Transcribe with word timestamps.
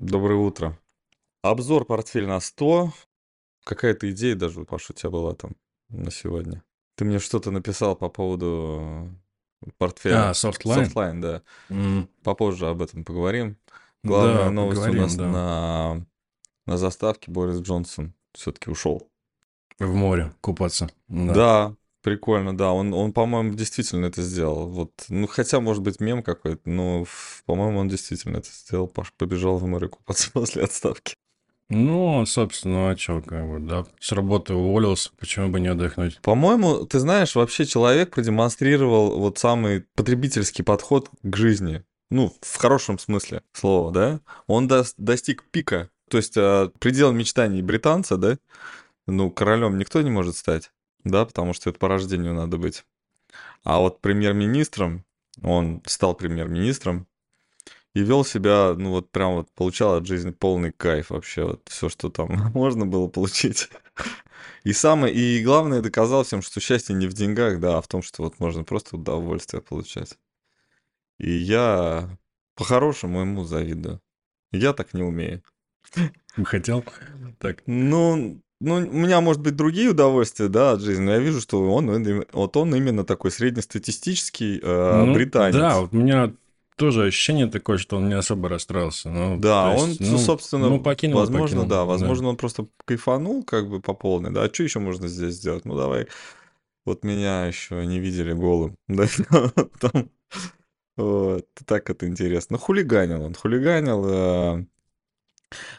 Доброе 0.00 0.36
утро. 0.36 0.78
Обзор 1.42 1.84
портфель 1.84 2.26
на 2.26 2.40
100. 2.40 2.90
Какая-то 3.64 4.10
идея 4.10 4.34
даже, 4.34 4.64
Паша, 4.64 4.92
у 4.92 4.94
тебя 4.94 5.10
была 5.10 5.34
там 5.34 5.52
на 5.90 6.10
сегодня. 6.10 6.64
Ты 6.94 7.04
мне 7.04 7.18
что-то 7.18 7.50
написал 7.50 7.96
по 7.96 8.08
поводу 8.08 9.10
портфеля. 9.76 10.30
А, 10.30 10.34
софтлайн? 10.34 10.86
Софтлайн, 10.86 11.20
да. 11.20 11.42
М, 11.68 12.08
Попозже 12.22 12.68
об 12.68 12.80
этом 12.80 13.04
поговорим. 13.04 13.58
Главная 14.02 14.44
Да, 14.44 14.50
новость 14.50 14.80
у 14.80 14.84
поговорим, 14.84 15.02
нас 15.02 15.16
да. 15.16 15.28
на, 15.28 16.06
на 16.64 16.78
заставке 16.78 17.30
Борис 17.30 17.60
Джонсон 17.60 18.14
все-таки 18.32 18.70
ушел. 18.70 19.06
В 19.78 19.94
море 19.94 20.32
купаться. 20.40 20.88
Да. 21.08 21.34
Да. 21.34 21.76
Прикольно, 22.02 22.56
да. 22.56 22.72
Он, 22.72 22.92
он, 22.94 23.12
по-моему, 23.12 23.54
действительно 23.54 24.06
это 24.06 24.22
сделал. 24.22 24.68
Вот, 24.68 24.92
ну, 25.08 25.26
хотя, 25.26 25.60
может 25.60 25.82
быть, 25.82 26.00
мем 26.00 26.22
какой-то, 26.22 26.68
но, 26.68 27.04
по-моему, 27.46 27.80
он 27.80 27.88
действительно 27.88 28.38
это 28.38 28.48
сделал. 28.50 28.88
Паш 28.88 29.12
побежал 29.16 29.58
в 29.58 29.66
море 29.66 29.88
купаться 29.90 30.30
после 30.32 30.64
отставки. 30.64 31.14
Ну, 31.68 32.26
собственно, 32.26 32.90
а 32.90 32.96
что, 32.96 33.22
как 33.22 33.48
бы, 33.48 33.60
да. 33.60 33.86
С 34.00 34.10
работы 34.10 34.54
уволился, 34.54 35.10
почему 35.18 35.50
бы 35.50 35.60
не 35.60 35.68
отдохнуть? 35.68 36.18
По-моему, 36.20 36.84
ты 36.84 36.98
знаешь, 36.98 37.36
вообще 37.36 37.64
человек 37.64 38.12
продемонстрировал 38.12 39.18
вот 39.20 39.38
самый 39.38 39.84
потребительский 39.94 40.64
подход 40.64 41.08
к 41.22 41.36
жизни. 41.36 41.84
Ну, 42.10 42.34
в 42.40 42.56
хорошем 42.56 42.98
смысле 42.98 43.42
слова, 43.52 43.92
да? 43.92 44.20
Он 44.48 44.66
дос- 44.66 44.94
достиг 44.96 45.44
пика. 45.52 45.90
То 46.08 46.16
есть 46.16 46.36
э, 46.36 46.70
предел 46.80 47.12
мечтаний 47.12 47.62
британца, 47.62 48.16
да? 48.16 48.36
Ну, 49.06 49.30
королем 49.30 49.78
никто 49.78 50.02
не 50.02 50.10
может 50.10 50.36
стать, 50.36 50.72
да, 51.04 51.24
потому 51.24 51.52
что 51.52 51.70
это 51.70 51.78
по 51.78 51.88
рождению 51.88 52.34
надо 52.34 52.58
быть. 52.58 52.84
А 53.64 53.78
вот 53.78 54.00
премьер-министром, 54.00 55.04
он 55.42 55.82
стал 55.86 56.14
премьер-министром 56.14 57.06
и 57.94 58.00
вел 58.00 58.24
себя, 58.24 58.74
ну 58.76 58.90
вот 58.90 59.10
прям 59.10 59.34
вот 59.34 59.50
получал 59.52 59.96
от 59.96 60.06
жизни 60.06 60.30
полный 60.30 60.72
кайф 60.72 61.10
вообще, 61.10 61.44
вот 61.44 61.68
все, 61.68 61.88
что 61.88 62.08
там 62.10 62.28
можно 62.54 62.86
было 62.86 63.08
получить. 63.08 63.68
И 64.64 64.72
самое, 64.72 65.14
и 65.14 65.42
главное, 65.42 65.82
доказал 65.82 66.24
всем, 66.24 66.42
что 66.42 66.60
счастье 66.60 66.94
не 66.94 67.06
в 67.06 67.12
деньгах, 67.12 67.60
да, 67.60 67.78
а 67.78 67.82
в 67.82 67.88
том, 67.88 68.02
что 68.02 68.22
вот 68.22 68.38
можно 68.40 68.64
просто 68.64 68.96
удовольствие 68.96 69.62
получать. 69.62 70.18
И 71.18 71.30
я 71.30 72.08
по-хорошему 72.54 73.20
ему 73.20 73.44
завидую. 73.44 74.00
Я 74.52 74.72
так 74.72 74.94
не 74.94 75.02
умею. 75.02 75.42
Хотел? 76.44 76.84
Так. 77.38 77.62
Ну, 77.66 78.42
ну, 78.60 78.76
у 78.76 78.80
меня, 78.80 79.20
может 79.20 79.40
быть, 79.42 79.56
другие 79.56 79.90
удовольствия, 79.90 80.48
да, 80.48 80.72
от 80.72 80.80
жизни, 80.82 81.02
но 81.04 81.12
я 81.12 81.18
вижу, 81.18 81.40
что 81.40 81.72
он, 81.72 81.88
он- 81.88 82.24
вот 82.32 82.56
он 82.56 82.74
именно 82.74 83.04
такой 83.04 83.30
среднестатистический 83.30 84.60
э, 84.62 85.06
Ну, 85.06 85.14
британец. 85.14 85.56
Да, 85.56 85.80
вот 85.80 85.92
у 85.92 85.96
меня 85.96 86.32
тоже 86.76 87.04
ощущение 87.06 87.46
такое, 87.46 87.78
что 87.78 87.96
он 87.96 88.08
не 88.08 88.14
особо 88.14 88.48
расстроился. 88.48 89.10
Ну, 89.10 89.38
Да, 89.38 89.64
то 89.70 89.74
он, 89.74 89.88
есть, 89.88 90.00
ну, 90.00 90.18
собственно, 90.18 90.68
ну, 90.68 90.78
покинул, 90.80 91.20
возможно, 91.20 91.42
покинул, 91.42 91.66
да, 91.66 91.84
возможно, 91.84 92.28
он 92.28 92.36
просто 92.36 92.66
кайфанул 92.84 93.42
как 93.44 93.68
бы 93.68 93.80
по 93.80 93.94
полной, 93.94 94.30
да, 94.30 94.42
а 94.44 94.52
что 94.54 94.62
еще 94.62 94.78
можно 94.78 95.08
здесь 95.08 95.34
сделать? 95.34 95.64
Ну, 95.64 95.76
давай, 95.76 96.06
вот 96.84 97.04
меня 97.04 97.46
еще 97.46 97.84
не 97.86 98.00
видели 98.00 98.32
голым, 98.32 98.76
да, 98.88 99.06
там, 99.80 100.10
вот, 100.96 101.46
так 101.66 101.90
это 101.90 102.06
интересно. 102.06 102.54
Ну, 102.56 102.58
хулиганил 102.58 103.22
он, 103.22 103.34
хулиганил, 103.34 104.04
э, 104.06 104.66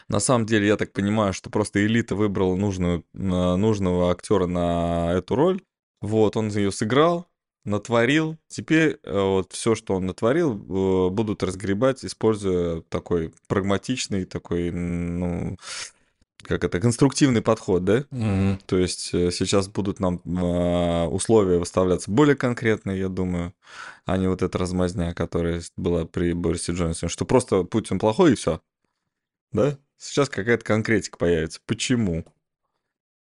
на 0.08 0.20
самом 0.20 0.46
деле, 0.46 0.66
я 0.66 0.76
так 0.76 0.92
понимаю, 0.92 1.32
что 1.32 1.50
просто 1.50 1.84
элита 1.84 2.14
выбрала 2.14 2.56
нужную, 2.56 3.04
нужного 3.12 4.10
актера 4.10 4.46
на 4.46 5.12
эту 5.12 5.34
роль. 5.34 5.60
Вот, 6.00 6.36
он 6.36 6.48
ее 6.48 6.72
сыграл, 6.72 7.28
натворил. 7.64 8.36
Теперь 8.48 8.98
э, 9.02 9.20
вот 9.20 9.52
все, 9.52 9.74
что 9.74 9.94
он 9.94 10.06
натворил, 10.06 10.54
э, 10.54 11.10
будут 11.10 11.42
разгребать, 11.42 12.04
используя 12.04 12.82
такой 12.88 13.32
прагматичный, 13.46 14.24
такой, 14.24 14.70
ну, 14.70 15.56
как 16.42 16.64
это, 16.64 16.80
конструктивный 16.80 17.40
подход, 17.40 17.84
да? 17.84 18.04
Мгм. 18.10 18.58
То 18.66 18.78
есть 18.78 19.14
э, 19.14 19.30
сейчас 19.30 19.68
будут 19.68 20.00
нам 20.00 20.20
э, 20.24 21.06
условия 21.06 21.58
выставляться 21.58 22.10
более 22.10 22.34
конкретные, 22.34 22.98
я 22.98 23.08
думаю, 23.08 23.54
а 24.04 24.16
не 24.16 24.28
вот 24.28 24.42
эта 24.42 24.58
размазня, 24.58 25.14
которая 25.14 25.62
была 25.76 26.04
при 26.04 26.32
Борисе 26.32 26.72
Джонсоне, 26.72 27.10
что 27.10 27.24
просто 27.24 27.62
Путин 27.62 27.98
плохой 27.98 28.32
и 28.32 28.34
все. 28.34 28.60
Да? 29.52 29.78
Сейчас 29.98 30.28
какая-то 30.28 30.64
конкретика 30.64 31.18
появится. 31.18 31.60
Почему? 31.66 32.24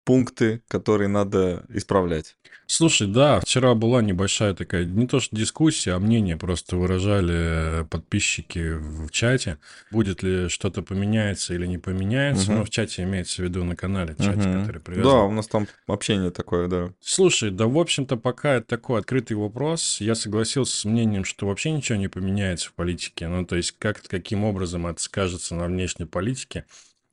Пункты, 0.09 0.63
которые 0.67 1.07
надо 1.07 1.67
исправлять. 1.69 2.35
Слушай, 2.65 3.07
да, 3.07 3.39
вчера 3.41 3.75
была 3.75 4.01
небольшая 4.01 4.55
такая, 4.55 4.83
не 4.83 5.05
то 5.05 5.19
что 5.19 5.35
дискуссия, 5.35 5.91
а 5.91 5.99
мнение 5.99 6.35
просто 6.35 6.77
выражали 6.77 7.81
э, 7.81 7.85
подписчики 7.85 8.73
в 8.73 9.11
чате. 9.11 9.59
Будет 9.91 10.23
ли 10.23 10.49
что-то 10.49 10.81
поменяется 10.81 11.53
или 11.53 11.67
не 11.67 11.77
поменяется. 11.77 12.49
Мгм. 12.49 12.57
Ну, 12.59 12.65
в 12.65 12.71
чате 12.71 13.03
имеется 13.03 13.43
в 13.43 13.45
виду 13.45 13.63
на 13.63 13.75
канале, 13.75 14.15
чате, 14.17 14.47
Мгм. 14.47 14.61
который 14.61 14.77
Да, 14.77 14.83
привязан. 14.83 15.19
у 15.19 15.31
нас 15.31 15.47
там 15.47 15.67
общение 15.85 16.31
такое, 16.31 16.67
да. 16.67 16.91
Слушай, 17.01 17.51
да, 17.51 17.67
в 17.67 17.77
общем-то, 17.77 18.17
пока 18.17 18.55
это 18.55 18.65
такой 18.65 18.99
открытый 19.01 19.37
вопрос. 19.37 20.01
Я 20.01 20.15
согласился 20.15 20.75
с 20.75 20.85
мнением, 20.85 21.23
что 21.23 21.45
вообще 21.45 21.69
ничего 21.69 21.99
не 21.99 22.07
поменяется 22.07 22.69
в 22.69 22.73
политике. 22.73 23.27
Ну, 23.27 23.45
то 23.45 23.55
есть, 23.57 23.75
как, 23.77 24.01
каким 24.07 24.43
образом 24.43 24.87
это 24.87 24.99
скажется 24.99 25.53
на 25.53 25.65
внешней 25.65 26.05
политике. 26.05 26.65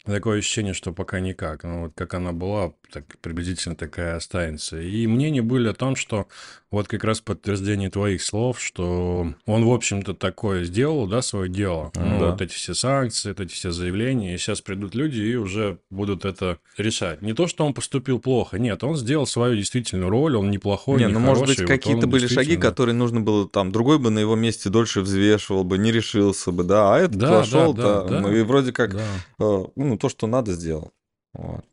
Такое 0.05 0.39
ощущение, 0.39 0.73
что 0.73 0.93
пока 0.93 1.19
никак. 1.19 1.65
Ну, 1.65 1.83
вот 1.83 1.93
как 1.97 2.15
она 2.15 2.33
была, 2.33 2.73
так 2.93 3.05
приблизительно 3.21 3.77
такая 3.77 4.17
останется. 4.17 4.81
И 4.81 5.07
мнения 5.07 5.43
были 5.43 5.69
о 5.69 5.75
том, 5.75 5.97
что 5.97 6.27
вот 6.71 6.89
как 6.89 7.05
раз 7.05 7.21
подтверждение 7.21 7.91
твоих 7.91 8.23
слов, 8.23 8.61
что 8.61 9.33
он, 9.47 9.65
в 9.65 9.73
общем-то, 9.73 10.15
такое 10.15 10.65
сделал, 10.65 11.07
да, 11.07 11.23
свое 11.23 11.49
дело. 11.49 11.91
Ну, 11.95 12.19
Да. 12.21 12.31
вот 12.31 12.43
эти 12.43 12.53
все 12.53 12.75
санкции, 12.75 13.31
вот 13.31 13.41
эти 13.41 13.53
все 13.53 13.71
заявления, 13.71 14.35
и 14.35 14.39
сейчас 14.39 14.61
придут 14.61 14.95
люди 14.95 15.21
и 15.21 15.37
уже 15.37 15.79
будут 15.91 16.25
это 16.25 16.59
решать. 16.77 17.23
Не 17.23 17.35
то, 17.35 17.47
что 17.47 17.65
он 17.65 17.73
поступил 17.73 18.19
плохо, 18.19 18.59
нет, 18.59 18.83
он 18.85 18.97
сделал 18.97 19.27
свою 19.27 19.57
действительную 19.57 20.11
роль, 20.11 20.37
он 20.37 20.51
неплохой, 20.51 20.99
не, 20.99 21.07
не 21.07 21.13
ну, 21.13 21.21
может 21.21 21.47
быть, 21.47 21.59
вот 21.59 21.69
какие-то 21.69 22.07
были 22.07 22.27
шаги, 22.27 22.57
которые 22.57 22.95
нужно 22.95 23.21
было 23.21 23.49
там, 23.49 23.73
другой 23.73 23.99
бы 23.99 24.11
на 24.11 24.19
его 24.19 24.35
месте 24.35 24.69
дольше 24.69 25.01
взвешивал 25.03 25.65
бы, 25.65 25.79
не 25.79 25.93
решился 25.93 26.53
бы, 26.53 26.65
да, 26.65 26.95
а 26.95 26.99
этот 26.99 27.17
Да, 27.19 27.31
да, 27.31 27.39
пошел 27.41 27.75
да, 27.75 28.03
там, 28.03 28.23
да. 28.25 28.37
и 28.37 28.43
вроде 28.43 28.73
как, 28.73 28.95
Да. 28.95 29.07
э, 29.39 29.65
ну, 29.77 29.97
то, 29.99 30.09
что 30.09 30.27
надо, 30.27 30.53
сделал. 30.53 30.93
Вот. 31.33 31.65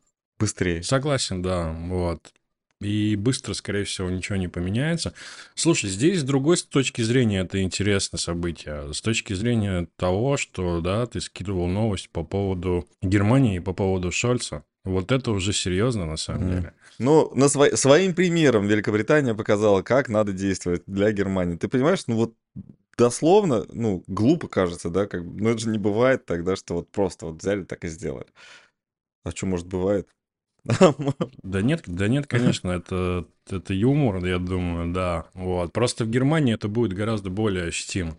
Быстрее. 0.43 0.83
Согласен, 0.83 1.41
да, 1.41 1.71
вот. 1.71 2.33
И 2.81 3.15
быстро, 3.15 3.53
скорее 3.53 3.85
всего, 3.85 4.09
ничего 4.09 4.35
не 4.35 4.49
поменяется. 4.49 5.13
Слушай, 5.55 5.89
здесь 5.89 6.19
с 6.19 6.23
другой 6.23 6.57
с 6.57 6.63
точки 6.63 7.01
зрения 7.01 7.39
это 7.39 7.61
интересное 7.61 8.17
событие. 8.17 8.93
С 8.93 9.01
точки 9.01 9.31
зрения 9.31 9.87
того, 9.95 10.35
что, 10.35 10.81
да, 10.81 11.05
ты 11.05 11.21
скидывал 11.21 11.67
новость 11.67 12.09
по 12.09 12.23
поводу 12.23 12.85
Германии 13.01 13.55
и 13.55 13.61
по 13.61 13.71
поводу 13.71 14.11
Шольца. 14.11 14.65
Вот 14.83 15.13
это 15.13 15.31
уже 15.31 15.53
серьезно, 15.53 16.05
на 16.05 16.17
самом 16.17 16.41
Мгм. 16.41 16.55
деле. 16.55 16.73
Ну, 16.99 17.31
на 17.35 17.45
сво- 17.45 17.73
своим 17.77 18.13
примером 18.13 18.67
Великобритания 18.67 19.33
показала, 19.33 19.81
как 19.81 20.09
надо 20.09 20.33
действовать 20.33 20.83
для 20.85 21.13
Германии. 21.13 21.55
Ты 21.55 21.69
понимаешь, 21.69 22.03
ну 22.07 22.15
вот 22.17 22.33
дословно, 22.97 23.65
ну, 23.71 24.03
глупо 24.07 24.49
кажется, 24.49 24.89
да, 24.89 25.07
как, 25.07 25.25
бы, 25.25 25.41
ну 25.41 25.51
это 25.51 25.59
же 25.59 25.69
не 25.69 25.77
бывает 25.79 26.25
тогда, 26.25 26.57
что 26.57 26.73
вот 26.75 26.91
просто 26.91 27.27
вот 27.27 27.41
взяли 27.41 27.63
так 27.63 27.85
и 27.85 27.87
сделали. 27.87 28.27
А 29.23 29.31
что, 29.31 29.45
может, 29.45 29.67
бывает? 29.67 30.09
Да 31.43 31.61
нет, 31.61 31.83
да 31.85 32.07
нет, 32.07 32.27
конечно, 32.27 32.71
это, 32.71 33.25
это 33.49 33.73
юмор, 33.73 34.23
я 34.25 34.39
думаю, 34.39 34.93
да. 34.93 35.25
Вот. 35.33 35.73
Просто 35.73 36.05
в 36.05 36.09
Германии 36.09 36.53
это 36.53 36.67
будет 36.67 36.93
гораздо 36.93 37.29
более 37.29 37.65
ощутимо. 37.67 38.17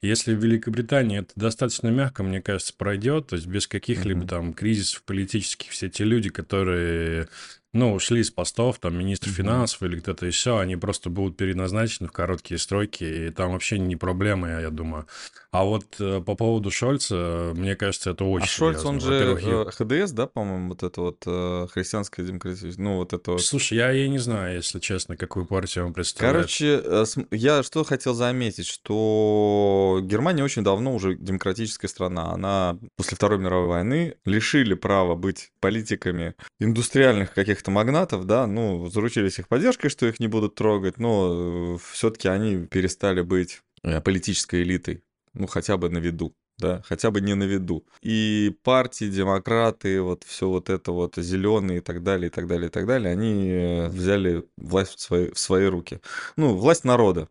Если 0.00 0.34
в 0.34 0.44
Великобритании 0.44 1.20
это 1.20 1.32
достаточно 1.34 1.88
мягко, 1.88 2.22
мне 2.22 2.40
кажется, 2.40 2.72
пройдет, 2.76 3.28
то 3.28 3.36
есть 3.36 3.48
без 3.48 3.66
каких-либо 3.66 4.20
Мгм. 4.20 4.28
там 4.28 4.54
кризисов 4.54 5.02
политических, 5.02 5.70
все 5.72 5.88
те 5.88 6.04
люди, 6.04 6.30
которые, 6.30 7.28
ну, 7.72 7.94
ушли 7.94 8.20
из 8.20 8.30
постов, 8.30 8.78
там, 8.78 8.96
министр 8.96 9.28
финансов 9.30 9.82
или 9.82 10.00
кто-то 10.00 10.26
еще, 10.26 10.58
они 10.58 10.76
просто 10.76 11.10
будут 11.10 11.36
переназначены 11.36 12.08
в 12.08 12.12
короткие 12.12 12.58
сроки, 12.58 13.04
и 13.04 13.30
там 13.30 13.52
вообще 13.52 13.78
не 13.78 13.96
проблема, 13.96 14.48
я, 14.48 14.60
я 14.60 14.70
думаю. 14.70 15.06
А 15.50 15.64
вот 15.64 15.84
э, 15.98 16.20
по 16.20 16.34
поводу 16.34 16.70
Шольца, 16.70 17.52
мне 17.54 17.74
кажется, 17.74 18.10
это 18.10 18.24
очень 18.24 18.44
А 18.44 18.48
Шольц, 18.48 18.80
серьезно. 18.80 18.90
он 18.90 19.00
же 19.00 19.38
э, 19.42 19.70
ХДС, 19.70 20.12
да, 20.12 20.26
по-моему, 20.26 20.68
вот 20.68 20.82
это 20.82 21.00
вот 21.00 21.22
э, 21.26 21.66
христианская 21.72 22.22
демократия, 22.22 22.72
ну 22.76 22.96
вот 22.96 23.14
это 23.14 23.32
вот. 23.32 23.42
Слушай, 23.42 23.78
я, 23.78 23.90
я 23.90 24.08
не 24.08 24.18
знаю, 24.18 24.56
если 24.56 24.78
честно, 24.78 25.16
какую 25.16 25.46
партию 25.46 25.86
он 25.86 25.94
представляет. 25.94 26.36
Короче, 26.36 26.82
я 27.30 27.62
что 27.62 27.84
хотел 27.84 28.14
заметить, 28.14 28.66
что 28.66 30.00
Германия 30.02 30.44
очень 30.44 30.62
давно 30.62 30.94
уже 30.94 31.16
демократическая 31.16 31.88
страна. 31.88 32.30
Она 32.30 32.78
после 32.96 33.16
Второй 33.16 33.38
мировой 33.38 33.68
войны 33.68 34.16
лишили 34.26 34.74
права 34.74 35.14
быть 35.14 35.50
политиками 35.60 36.34
индустриальных 36.60 37.32
каких-то 37.58 37.70
магнатов, 37.72 38.24
да, 38.24 38.46
ну, 38.46 38.88
заручились 38.88 39.40
их 39.40 39.48
поддержкой, 39.48 39.88
что 39.88 40.06
их 40.06 40.20
не 40.20 40.28
будут 40.28 40.54
трогать, 40.54 40.98
но 40.98 41.76
все-таки 41.92 42.28
они 42.28 42.66
перестали 42.66 43.22
быть 43.22 43.62
э, 43.82 44.00
политической 44.00 44.62
элитой, 44.62 45.02
ну, 45.34 45.48
хотя 45.48 45.76
бы 45.76 45.88
на 45.88 45.98
виду. 45.98 46.34
Да, 46.60 46.82
хотя 46.88 47.12
бы 47.12 47.20
не 47.20 47.34
на 47.34 47.44
виду. 47.44 47.84
И 48.02 48.52
партии, 48.64 49.04
демократы, 49.04 50.00
вот 50.02 50.24
все 50.24 50.48
вот 50.48 50.70
это 50.70 50.90
вот, 50.90 51.14
зеленые 51.16 51.78
и 51.78 51.80
так 51.80 52.02
далее, 52.02 52.28
и 52.28 52.30
так 52.30 52.48
далее, 52.48 52.66
и 52.66 52.70
так 52.70 52.84
далее, 52.84 53.12
они 53.12 53.48
э, 53.48 53.88
взяли 53.88 54.44
власть 54.56 54.96
в 54.96 55.00
свои, 55.00 55.30
в 55.30 55.38
свои 55.38 55.66
руки. 55.66 56.00
Ну, 56.36 56.56
власть 56.56 56.84
народа. 56.84 57.28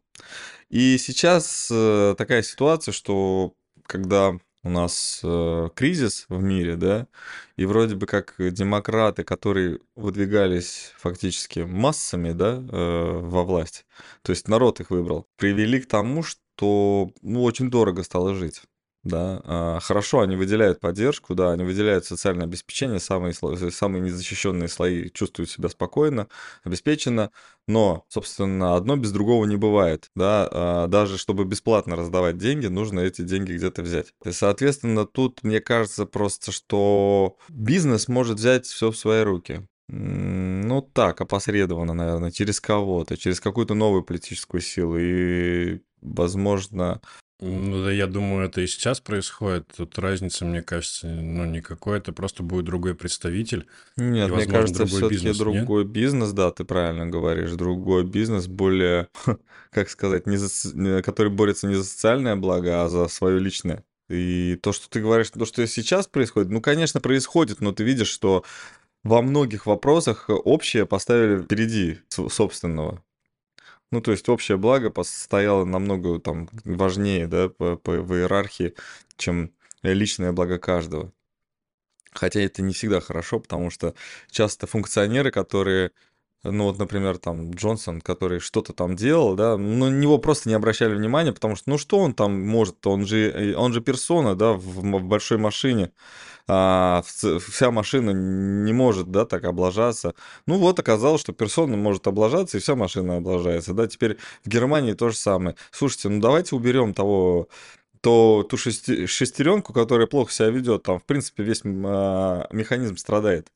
И 0.69 0.97
сейчас 0.97 1.69
э, 1.71 2.15
такая 2.17 2.41
ситуация, 2.41 2.93
что 2.93 3.53
когда 3.85 4.37
у 4.63 4.69
нас 4.69 5.21
э, 5.23 5.69
кризис 5.75 6.25
в 6.29 6.41
мире, 6.41 6.75
да, 6.75 7.07
и 7.55 7.65
вроде 7.65 7.95
бы 7.95 8.05
как 8.05 8.35
демократы, 8.37 9.23
которые 9.23 9.79
выдвигались 9.95 10.93
фактически 10.97 11.59
массами, 11.59 12.31
да, 12.31 12.55
э, 12.57 13.19
во 13.21 13.43
власть, 13.43 13.85
то 14.21 14.31
есть 14.31 14.47
народ 14.47 14.79
их 14.79 14.89
выбрал, 14.89 15.27
привели 15.37 15.79
к 15.79 15.87
тому, 15.87 16.23
что 16.23 17.11
ну, 17.21 17.43
очень 17.43 17.69
дорого 17.69 18.03
стало 18.03 18.35
жить 18.35 18.61
да. 19.07 19.41
А, 19.43 19.79
хорошо, 19.79 20.21
они 20.21 20.35
выделяют 20.35 20.79
поддержку, 20.79 21.35
да, 21.35 21.51
они 21.51 21.63
выделяют 21.63 22.05
социальное 22.05 22.45
обеспечение, 22.45 22.99
самые, 22.99 23.33
самые 23.33 24.01
незащищенные 24.01 24.67
слои 24.67 25.09
чувствуют 25.09 25.49
себя 25.49 25.69
спокойно, 25.69 26.27
обеспеченно, 26.63 27.31
но, 27.67 28.05
собственно, 28.09 28.75
одно 28.75 28.95
без 28.95 29.11
другого 29.11 29.45
не 29.45 29.55
бывает, 29.55 30.09
да. 30.15 30.47
А, 30.51 30.87
даже 30.87 31.17
чтобы 31.17 31.45
бесплатно 31.45 31.95
раздавать 31.95 32.37
деньги, 32.37 32.67
нужно 32.67 33.01
эти 33.01 33.21
деньги 33.21 33.53
где-то 33.53 33.81
взять. 33.81 34.13
И, 34.25 34.31
соответственно, 34.31 35.05
тут 35.05 35.43
мне 35.43 35.59
кажется 35.59 36.05
просто, 36.05 36.51
что 36.51 37.37
бизнес 37.49 38.07
может 38.07 38.37
взять 38.37 38.65
все 38.65 38.91
в 38.91 38.97
свои 38.97 39.23
руки. 39.23 39.67
Ну 39.89 40.81
так, 40.81 41.21
опосредованно, 41.21 41.93
наверное, 41.93 42.31
через 42.31 42.59
кого-то, 42.59 43.15
через 43.15 43.39
какую-то 43.39 43.73
новую 43.73 44.03
политическую 44.03 44.59
силу. 44.59 44.97
И, 44.97 45.79
возможно, 46.01 47.01
ну 47.39 47.83
да, 47.83 47.91
я 47.91 48.07
думаю, 48.07 48.47
это 48.47 48.61
и 48.61 48.67
сейчас 48.67 48.99
происходит. 48.99 49.67
Тут 49.77 49.99
разницы, 49.99 50.43
мне 50.43 50.63
кажется, 50.63 51.07
ну 51.07 51.45
никакой. 51.45 51.99
Это 51.99 52.11
просто 52.11 52.41
будет 52.41 52.65
другой 52.65 52.95
представитель. 52.95 53.67
Нет, 53.95 54.29
и, 54.29 54.31
мне 54.31 54.45
возможно, 54.45 54.53
кажется, 54.53 54.85
другой 54.85 54.97
все-таки 54.97 55.15
бизнес, 55.15 55.37
нет? 55.37 55.37
другой 55.37 55.85
бизнес, 55.85 56.31
да, 56.31 56.51
ты 56.51 56.65
правильно 56.65 57.05
говоришь, 57.05 57.51
другой 57.51 58.05
бизнес, 58.05 58.47
более, 58.47 59.09
как 59.71 59.89
сказать, 59.89 60.25
не 60.25 60.37
за 60.37 61.03
который 61.03 61.31
борется 61.31 61.67
не 61.67 61.75
за 61.75 61.83
социальное 61.83 62.35
благо, 62.35 62.83
а 62.83 62.89
за 62.89 63.07
свое 63.07 63.39
личное. 63.39 63.83
И 64.09 64.57
то, 64.63 64.71
что 64.71 64.89
ты 64.89 65.01
говоришь, 65.01 65.29
то, 65.29 65.45
что 65.45 65.65
сейчас 65.67 66.07
происходит, 66.07 66.49
ну, 66.49 66.61
конечно, 66.61 67.01
происходит, 67.01 67.61
но 67.61 67.71
ты 67.71 67.83
видишь, 67.83 68.07
что 68.07 68.45
во 69.03 69.21
многих 69.21 69.65
вопросах 69.65 70.25
общее 70.29 70.85
поставили 70.85 71.41
впереди 71.41 71.99
собственного. 72.09 73.03
Ну, 73.91 74.01
то 74.01 74.11
есть 74.11 74.27
общее 74.27 74.57
благо 74.57 74.91
стояло 75.03 75.63
намного 75.63 76.19
там 76.19 76.49
важнее, 76.65 77.27
да, 77.27 77.49
по, 77.49 77.77
по, 77.77 77.93
в 77.93 78.13
иерархии, 78.15 78.75
чем 79.15 79.53
личное 79.81 80.33
благо 80.33 80.59
каждого. 80.59 81.13
Хотя 82.11 82.41
это 82.41 82.61
не 82.61 82.73
всегда 82.73 82.99
хорошо, 82.99 83.39
потому 83.39 83.69
что 83.69 83.93
часто 84.29 84.67
функционеры, 84.67 85.31
которые, 85.31 85.91
ну 86.43 86.65
вот, 86.65 86.77
например, 86.77 87.17
там 87.17 87.51
Джонсон, 87.51 88.01
который 88.01 88.39
что-то 88.39 88.73
там 88.73 88.95
делал, 88.95 89.35
да, 89.35 89.57
ну, 89.57 89.89
на 89.89 89.95
него 89.95 90.17
просто 90.17 90.49
не 90.49 90.55
обращали 90.55 90.93
внимания, 90.95 91.33
потому 91.33 91.55
что, 91.55 91.69
ну 91.69 91.77
что 91.77 91.97
он 91.99 92.13
там 92.13 92.39
может, 92.47 92.85
он 92.87 93.05
же, 93.05 93.55
он 93.57 93.73
же 93.73 93.81
персона, 93.81 94.35
да, 94.35 94.53
в, 94.53 94.61
в 94.61 95.03
большой 95.03 95.37
машине, 95.37 95.91
а, 96.47 97.03
вся 97.03 97.71
машина 97.71 98.11
не 98.11 98.71
может, 98.73 99.11
да, 99.11 99.25
так 99.25 99.43
облажаться. 99.43 100.13
Ну 100.45 100.57
вот 100.57 100.79
оказалось, 100.79 101.21
что 101.21 101.33
персона 101.33 101.75
может 101.75 102.07
облажаться, 102.07 102.57
и 102.57 102.61
вся 102.61 102.75
машина 102.75 103.17
облажается, 103.17 103.73
да. 103.73 103.87
Теперь 103.87 104.17
в 104.45 104.49
Германии 104.49 104.93
то 104.93 105.09
же 105.09 105.17
самое. 105.17 105.55
Слушайте, 105.71 106.09
ну 106.09 106.21
давайте 106.21 106.55
уберем 106.55 106.93
того 106.93 107.49
то 108.01 108.45
ту 108.49 108.57
шестеренку, 108.57 109.73
которая 109.73 110.07
плохо 110.07 110.31
себя 110.31 110.49
ведет, 110.49 110.83
там, 110.83 110.99
в 110.99 111.03
принципе, 111.03 111.43
весь 111.43 111.61
а, 111.65 112.47
механизм 112.51 112.97
страдает. 112.97 113.51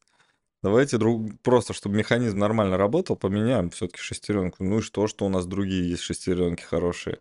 Давайте 0.64 0.98
друг, 0.98 1.40
просто, 1.42 1.74
чтобы 1.74 1.96
механизм 1.96 2.38
нормально 2.38 2.78
работал, 2.78 3.16
поменяем 3.16 3.72
все-таки 3.72 4.00
шестеренку. 4.00 4.64
Ну 4.64 4.80
и 4.80 4.82
что, 4.82 5.08
что 5.08 5.26
у 5.26 5.30
нас 5.30 5.46
другие 5.46 5.90
есть 5.90 6.04
шестеренки 6.04 6.62
хорошие. 6.62 7.20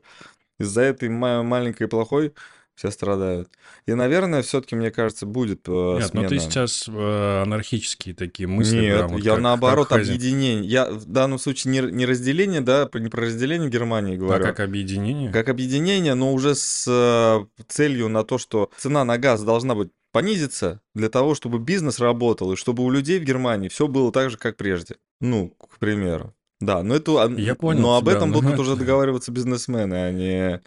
Из-за 0.58 0.82
этой 0.82 1.08
маленькой 1.08 1.84
и 1.84 1.86
плохой 1.86 2.34
все 2.80 2.90
страдают. 2.90 3.50
И, 3.84 3.92
наверное, 3.92 4.40
все-таки, 4.40 4.74
мне 4.74 4.90
кажется, 4.90 5.26
будет 5.26 5.68
э, 5.68 5.96
Нет, 5.98 6.08
смена. 6.08 6.22
но 6.22 6.28
ты 6.30 6.38
сейчас 6.38 6.88
э, 6.88 7.42
анархические 7.42 8.14
такие 8.14 8.46
мысли. 8.46 8.80
Нет, 8.80 8.96
прям 8.96 9.10
вот 9.10 9.20
я 9.22 9.32
как, 9.32 9.40
наоборот 9.40 9.88
как 9.88 10.00
объединение. 10.00 10.64
Я 10.64 10.90
в 10.90 11.04
данном 11.04 11.38
случае 11.38 11.72
не, 11.72 11.92
не 11.92 12.06
разделение, 12.06 12.62
да, 12.62 12.88
не 12.94 13.08
про 13.08 13.26
разделение 13.26 13.68
Германии 13.68 14.14
А 14.14 14.18
говорю. 14.18 14.44
как 14.44 14.60
объединение? 14.60 15.30
Как 15.30 15.50
объединение, 15.50 16.14
но 16.14 16.32
уже 16.32 16.54
с 16.54 16.86
э, 16.88 17.62
целью 17.68 18.08
на 18.08 18.24
то, 18.24 18.38
что 18.38 18.70
цена 18.78 19.04
на 19.04 19.18
газ 19.18 19.42
должна 19.42 19.74
быть 19.74 19.90
понизиться 20.12 20.80
для 20.94 21.08
того, 21.08 21.34
чтобы 21.34 21.58
бизнес 21.58 21.98
работал 21.98 22.52
и 22.52 22.56
чтобы 22.56 22.84
у 22.84 22.90
людей 22.90 23.18
в 23.20 23.24
Германии 23.24 23.68
все 23.68 23.88
было 23.88 24.12
так 24.12 24.30
же, 24.30 24.36
как 24.36 24.56
прежде. 24.56 24.96
Ну, 25.20 25.50
к 25.58 25.78
примеру. 25.78 26.34
Да, 26.60 26.82
но 26.82 26.94
это, 26.96 27.12
Я 27.38 27.54
понял 27.54 27.80
но 27.80 27.96
об 27.96 28.04
тебя, 28.04 28.16
этом 28.16 28.30
но 28.30 28.34
будут 28.36 28.52
это- 28.52 28.62
уже 28.62 28.76
договариваться 28.76 29.32
бизнесмены, 29.32 29.94
а 29.94 30.10
не 30.12 30.60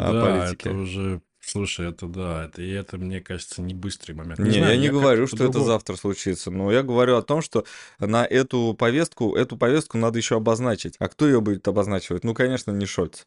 а, 0.00 0.12
Да, 0.12 0.20
политики. 0.20 0.68
это 0.68 0.76
уже... 0.76 1.20
Слушай, 1.46 1.90
это 1.90 2.06
да, 2.06 2.46
это, 2.46 2.62
и 2.62 2.70
это, 2.70 2.96
мне 2.96 3.20
кажется, 3.20 3.60
не 3.60 3.74
быстрый 3.74 4.12
момент. 4.14 4.38
Не, 4.38 4.52
знаю, 4.52 4.72
я 4.72 4.80
не 4.80 4.88
говорю, 4.88 5.26
что 5.26 5.44
это 5.44 5.60
завтра 5.60 5.96
случится, 5.96 6.50
но 6.50 6.72
я 6.72 6.82
говорю 6.82 7.16
о 7.16 7.22
том, 7.22 7.42
что 7.42 7.66
на 7.98 8.24
эту 8.24 8.72
повестку, 8.72 9.36
эту 9.36 9.58
повестку 9.58 9.98
надо 9.98 10.16
еще 10.16 10.36
обозначить. 10.36 10.94
А 10.98 11.08
кто 11.08 11.26
ее 11.26 11.42
будет 11.42 11.68
обозначивать? 11.68 12.24
Ну, 12.24 12.32
конечно, 12.32 12.70
не 12.70 12.86
Шольц. 12.86 13.24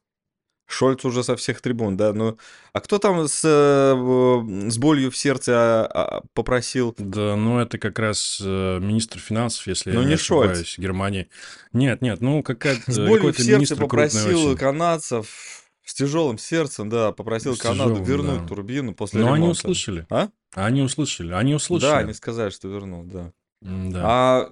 Шольц 0.67 1.05
уже 1.05 1.23
со 1.23 1.37
всех 1.37 1.61
трибун, 1.61 1.95
да, 1.95 2.11
ну, 2.11 2.37
а 2.73 2.81
кто 2.81 2.99
там 2.99 3.25
с, 3.25 3.41
э, 3.43 4.69
с 4.69 4.77
болью 4.77 5.11
в 5.11 5.15
сердце 5.15 5.53
а, 5.55 5.85
а, 5.85 6.21
попросил? 6.33 6.93
Да, 6.97 7.37
ну 7.37 7.59
это 7.59 7.77
как 7.77 7.97
раз 7.99 8.41
э, 8.43 8.79
министр 8.79 9.19
финансов, 9.19 9.65
если 9.65 9.91
Ну, 9.91 10.01
я 10.01 10.05
не, 10.05 10.11
не 10.11 10.17
Шольц. 10.17 10.51
ошибаюсь, 10.51 10.75
Германии. 10.77 11.29
Нет, 11.71 12.01
нет, 12.01 12.19
ну 12.19 12.43
какая-то, 12.43 12.91
С 12.91 12.97
болью 12.97 13.33
в 13.33 13.39
сердце 13.39 13.77
попросил 13.77 14.57
канадцев, 14.57 15.63
с 15.85 15.93
тяжелым 15.93 16.37
сердцем, 16.37 16.89
да, 16.89 17.13
попросил 17.13 17.55
С 17.55 17.59
Канаду 17.59 18.01
тяжелым, 18.01 18.05
вернуть 18.05 18.41
да. 18.41 18.47
турбину 18.47 18.93
после 18.93 19.21
Но 19.21 19.27
ремонта. 19.27 19.43
они 19.43 19.51
услышали. 19.51 20.05
А? 20.09 20.27
Они 20.53 20.81
услышали, 20.81 21.31
они 21.31 21.55
услышали. 21.55 21.91
Да, 21.91 21.97
они 21.99 22.13
сказали, 22.13 22.49
что 22.49 22.67
вернул, 22.67 23.05
да. 23.05 23.31
М-да. 23.63 24.01
А 24.03 24.49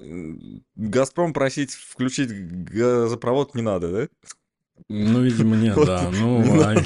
Газпром 0.76 1.34
просить 1.34 1.74
включить 1.74 2.30
газопровод 2.32 3.54
не 3.54 3.62
надо, 3.62 3.92
да? 3.92 4.08
Ну, 4.88 5.22
видимо, 5.22 5.56
нет, 5.56 5.76
да. 5.84 6.12
Ну, 6.12 6.64
они- 6.64 6.82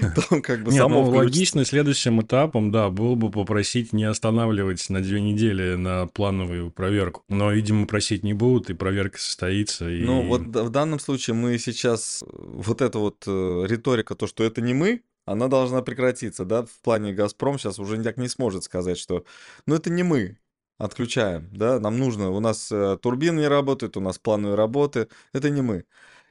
Там 0.28 0.40
как 0.40 0.62
бы 0.62 0.70
само 0.72 1.00
ну, 1.00 1.10
включится. 1.10 1.24
логично, 1.24 1.64
следующим 1.64 2.20
этапом, 2.20 2.70
да, 2.70 2.90
было 2.90 3.16
бы 3.16 3.30
попросить 3.30 3.92
не 3.92 4.04
останавливать 4.04 4.88
на 4.88 5.00
две 5.00 5.20
недели 5.20 5.74
на 5.74 6.06
плановую 6.06 6.70
проверку. 6.70 7.24
Но, 7.28 7.50
видимо, 7.50 7.86
просить 7.86 8.22
не 8.22 8.34
будут, 8.34 8.70
и 8.70 8.74
проверка 8.74 9.18
состоится. 9.18 9.86
Ну, 9.86 10.28
вот 10.28 10.42
в 10.42 10.70
данном 10.70 11.00
случае 11.00 11.34
мы 11.34 11.58
сейчас, 11.58 12.22
вот 12.30 12.80
эта 12.80 12.98
вот 13.00 13.24
э, 13.26 13.64
риторика, 13.68 14.14
то, 14.14 14.28
что 14.28 14.44
это 14.44 14.60
не 14.60 14.74
мы, 14.74 15.02
она 15.26 15.48
должна 15.48 15.82
прекратиться, 15.82 16.44
да, 16.44 16.64
в 16.64 16.80
плане 16.82 17.12
«Газпром» 17.12 17.58
сейчас 17.58 17.78
уже 17.78 17.96
никак 17.98 18.16
не 18.16 18.28
сможет 18.28 18.62
сказать, 18.62 18.98
что, 18.98 19.24
ну, 19.66 19.74
это 19.74 19.90
не 19.90 20.02
мы, 20.02 20.38
отключаем, 20.78 21.48
да, 21.52 21.80
нам 21.80 21.98
нужно, 21.98 22.30
у 22.30 22.40
нас 22.40 22.70
э, 22.70 22.98
турбины 23.00 23.40
не 23.40 23.48
работают, 23.48 23.96
у 23.96 24.00
нас 24.00 24.18
плановые 24.18 24.56
работы, 24.56 25.08
это 25.32 25.50
не 25.50 25.62
мы. 25.62 25.84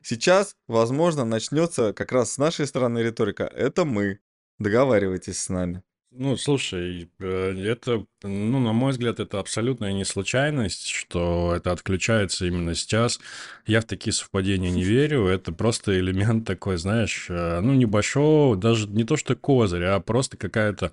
Сейчас, 0.03 0.55
возможно, 0.67 1.25
начнется 1.25 1.93
как 1.93 2.12
раз 2.12 2.33
с 2.33 2.38
нашей 2.38 2.67
стороны 2.67 3.00
риторика, 3.00 3.43
это 3.45 3.86
мы, 3.86 4.19
договаривайтесь 4.60 5.39
с 5.39 5.50
нами. 5.50 5.81
Ну, 6.15 6.38
слушай, 6.38 7.10
э, 7.19 7.55
это, 7.65 8.05
ну, 8.22 8.60
на 8.60 8.72
мой 8.72 8.91
взгляд, 8.91 9.19
это 9.19 9.39
абсолютная 9.39 9.93
не 9.93 10.05
случайность, 10.05 10.86
что 10.86 11.55
это 11.55 11.72
отключается 11.72 12.45
именно 12.45 12.75
сейчас. 12.75 13.19
Я 13.65 13.81
в 13.81 13.86
такие 13.86 14.13
совпадения 14.13 14.69
не 14.69 14.83
верю. 14.83 15.25
Это 15.25 15.51
просто 15.51 16.00
элемент 16.00 16.45
такой, 16.45 16.77
знаешь, 16.77 17.25
э, 17.29 17.62
ну, 17.62 17.74
небольшого, 17.74 18.55
даже 18.55 18.88
не 18.89 19.05
то 19.05 19.17
что 19.17 19.36
козырь, 19.36 19.86
а 19.86 20.00
просто 20.01 20.38
какая-то, 20.38 20.91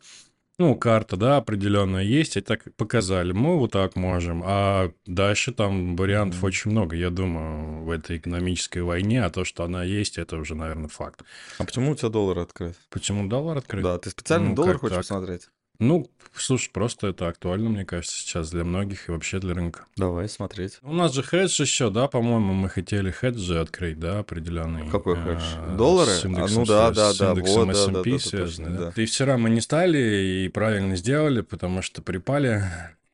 ну, 0.61 0.77
карта, 0.77 1.17
да, 1.17 1.39
определенная 1.39 2.03
есть, 2.03 2.37
и 2.37 2.43
так 2.43 2.65
показали. 2.77 3.33
Мы 3.33 3.59
вот 3.59 3.73
так 3.73 3.97
можем. 3.97 4.43
А 4.45 4.93
дальше 5.07 5.53
там 5.53 5.97
вариантов 5.97 6.41
Мгм. 6.41 6.47
очень 6.47 6.71
много, 6.71 6.97
я 6.97 7.09
думаю, 7.09 7.83
в 7.83 7.91
этой 7.91 8.19
экономической 8.19 8.81
войне, 8.83 9.25
а 9.25 9.31
то, 9.31 9.45
что 9.45 9.65
она 9.65 9.85
есть, 9.85 10.19
это 10.19 10.37
уже, 10.37 10.55
наверное, 10.55 10.89
факт. 10.89 11.25
А 11.59 11.65
почему 11.65 11.93
у 11.93 11.95
тебя 11.95 12.11
доллар 12.11 12.39
открыт? 12.41 12.77
Почему 12.91 13.27
доллар 13.27 13.57
открыт? 13.57 13.83
Да, 13.85 13.97
ты 13.99 14.11
специально 14.11 14.51
Ну, 14.51 14.55
доллар 14.55 14.77
хочешь 14.79 14.97
так? 14.97 15.07
посмотреть? 15.07 15.49
Ну, 15.81 16.11
слушай, 16.35 16.71
просто 16.71 17.09
это 17.09 17.27
актуально, 17.27 17.71
мне 17.71 17.85
кажется, 17.85 18.17
сейчас 18.17 18.51
для 18.51 18.65
многих 18.65 19.09
и 19.09 19.13
вообще 19.13 19.39
для 19.39 19.55
рынка. 19.55 19.87
Давай 19.97 20.29
смотреть. 20.29 20.79
У 20.83 20.93
нас 20.93 21.15
же 21.15 21.23
хедж 21.23 21.61
еще, 21.61 21.91
да, 21.91 22.07
по-моему, 22.07 22.53
мы 22.53 22.69
хотели 22.69 23.11
хеджи 23.11 23.59
открыть, 23.59 23.99
да, 23.99 24.19
определенный. 24.19 24.89
Какой 24.91 25.19
э, 25.19 25.23
хедж? 25.25 25.77
Доллары? 25.77 26.11
С 26.11 26.25
А, 26.25 26.29
индексом, 26.29 26.59
ну 26.61 26.67
да, 26.67 26.91
да, 26.91 27.13
с 27.13 27.19
да, 27.19 27.31
индексом 27.31 27.67
да, 27.67 27.73
S&P 27.73 27.93
да, 27.93 28.03
да, 28.03 28.19
связаны, 28.19 28.69
точно, 28.69 28.71
да. 28.71 28.93
да. 28.95 29.03
И 29.03 29.07
вчера 29.07 29.39
мы 29.39 29.51
не 29.51 29.61
стали 29.63 30.45
и 30.45 30.49
правильно 30.49 30.97
сделали, 30.97 31.41
потому 31.41 31.83
что 31.83 32.03
припали 32.03 32.63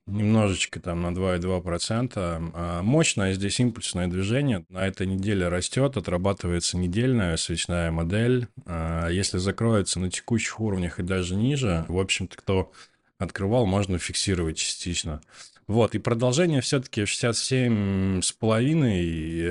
немножечко 0.06 0.80
там 0.80 1.02
на 1.02 1.08
2,2%. 1.08 2.12
А 2.54 2.82
Мощное 2.82 3.34
здесь 3.34 3.60
импульсное 3.60 4.08
движение. 4.08 4.64
На 4.68 4.86
этой 4.86 5.06
неделе 5.06 5.48
растет, 5.48 5.96
отрабатывается 5.96 6.76
недельная 6.76 7.36
свечная 7.36 7.90
модель. 7.90 8.48
А 8.66 9.08
Если 9.08 9.38
закроется 9.38 10.00
на 10.00 10.10
текущих 10.10 10.60
уровнях 10.60 10.98
и 10.98 11.02
даже 11.02 11.36
ниже, 11.36 11.84
в 11.88 11.98
общем-то, 11.98 12.36
кто 12.36 12.72
открывал, 13.18 13.66
можно 13.66 13.98
фиксировать 13.98 14.58
частично. 14.58 15.20
Вот, 15.66 15.96
и 15.96 15.98
продолжение 15.98 16.60
все-таки 16.60 17.06
67 17.06 18.22
с 18.22 18.30
половиной 18.32 19.02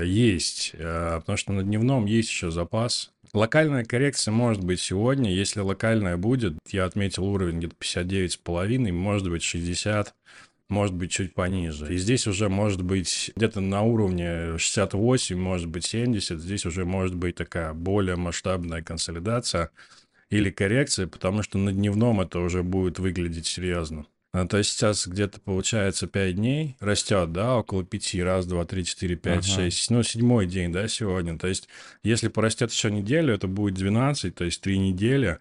есть, 0.08 0.72
э, 0.74 1.18
потому 1.20 1.38
что 1.38 1.52
на 1.52 1.62
дневном 1.62 2.06
есть 2.06 2.30
еще 2.30 2.52
запас. 2.52 3.12
Локальная 3.36 3.84
коррекция 3.84 4.32
может 4.32 4.64
быть 4.64 4.80
сегодня. 4.80 5.30
Если 5.30 5.60
локальная 5.60 6.16
будет, 6.16 6.54
я 6.72 6.86
отметил 6.86 7.26
уровень 7.26 7.58
где-то 7.58 7.76
59,5, 7.82 8.94
может 8.94 9.30
быть 9.30 9.44
60, 9.44 10.16
может 10.70 10.96
быть 10.96 11.12
чуть 11.12 11.34
пониже. 11.34 11.94
И 11.94 11.98
здесь 11.98 12.28
уже 12.28 12.48
может 12.48 12.82
быть 12.82 13.34
где-то 13.36 13.60
на 13.60 13.82
уровне 13.82 14.58
68, 14.58 15.38
может 15.38 15.68
быть 15.68 15.84
70. 15.84 16.40
Здесь 16.40 16.66
уже 16.66 16.86
может 16.86 17.16
быть 17.16 17.36
такая 17.36 17.74
более 17.74 18.16
масштабная 18.16 18.82
консолидация 18.82 19.72
или 20.30 20.50
коррекция, 20.50 21.08
потому 21.08 21.44
что 21.44 21.58
на 21.58 21.74
дневном 21.74 22.22
это 22.22 22.40
уже 22.40 22.64
будет 22.64 23.00
выглядеть 23.00 23.48
серьезно. 23.48 24.06
А, 24.36 24.46
то 24.46 24.58
есть 24.58 24.72
сейчас 24.72 25.08
где-то 25.08 25.40
получается 25.40 26.08
5 26.08 26.36
дней 26.36 26.76
растет, 26.82 27.32
да, 27.32 27.56
около 27.56 27.86
5, 27.86 28.16
раз, 28.16 28.46
два, 28.46 28.66
три, 28.66 28.84
четыре, 28.84 29.16
пять, 29.16 29.46
Ага. 29.46 29.56
шесть, 29.56 29.90
ну, 29.90 30.04
седьмой 30.04 30.46
день, 30.46 30.74
да, 30.74 30.90
сегодня. 30.90 31.40
То 31.40 31.48
есть 31.48 31.70
если 32.04 32.28
порастет 32.28 32.70
еще 32.70 32.92
неделю, 32.92 33.34
это 33.34 33.48
будет 33.48 33.76
12, 33.76 34.36
то 34.36 34.44
есть 34.44 34.60
3 34.60 34.78
недели. 34.78 35.40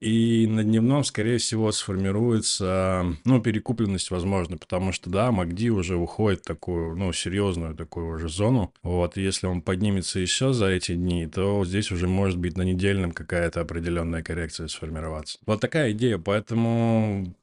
И 0.00 0.46
на 0.46 0.62
дневном, 0.62 1.02
скорее 1.02 1.38
всего, 1.38 1.72
сформируется, 1.72 3.16
ну, 3.24 3.40
перекупленность, 3.42 4.12
возможно, 4.12 4.56
потому 4.56 4.92
что, 4.92 5.10
да, 5.10 5.32
МАКДИ 5.32 5.70
уже 5.70 5.96
уходит 5.96 6.40
в 6.40 6.46
такую, 6.46 6.96
ну, 6.96 7.12
серьезную 7.12 7.74
такую 7.74 8.14
уже 8.14 8.28
зону. 8.28 8.72
Вот, 8.84 9.18
и 9.18 9.22
если 9.22 9.46
он 9.48 9.60
поднимется 9.60 10.20
еще 10.20 10.52
за 10.52 10.66
эти 10.68 10.94
дни, 10.94 11.26
то 11.26 11.64
здесь 11.64 11.90
уже 11.90 12.06
может 12.06 12.38
быть 12.38 12.56
на 12.56 12.62
недельном 12.62 13.10
какая-то 13.10 13.60
определенная 13.60 14.22
коррекция 14.22 14.68
сформироваться. 14.68 15.38
Вот 15.46 15.60
такая 15.60 15.90
идея, 15.90 16.16
поэтому 16.16 17.34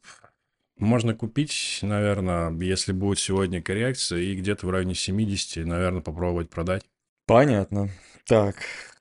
можно 0.77 1.13
купить, 1.15 1.79
наверное, 1.81 2.51
если 2.59 2.91
будет 2.91 3.19
сегодня 3.19 3.61
коррекция, 3.61 4.19
и 4.19 4.35
где-то 4.35 4.67
в 4.67 4.69
районе 4.69 4.95
70, 4.95 5.65
наверное, 5.65 6.01
попробовать 6.01 6.49
продать. 6.49 6.83
Понятно. 7.25 7.89
Так, 8.25 8.55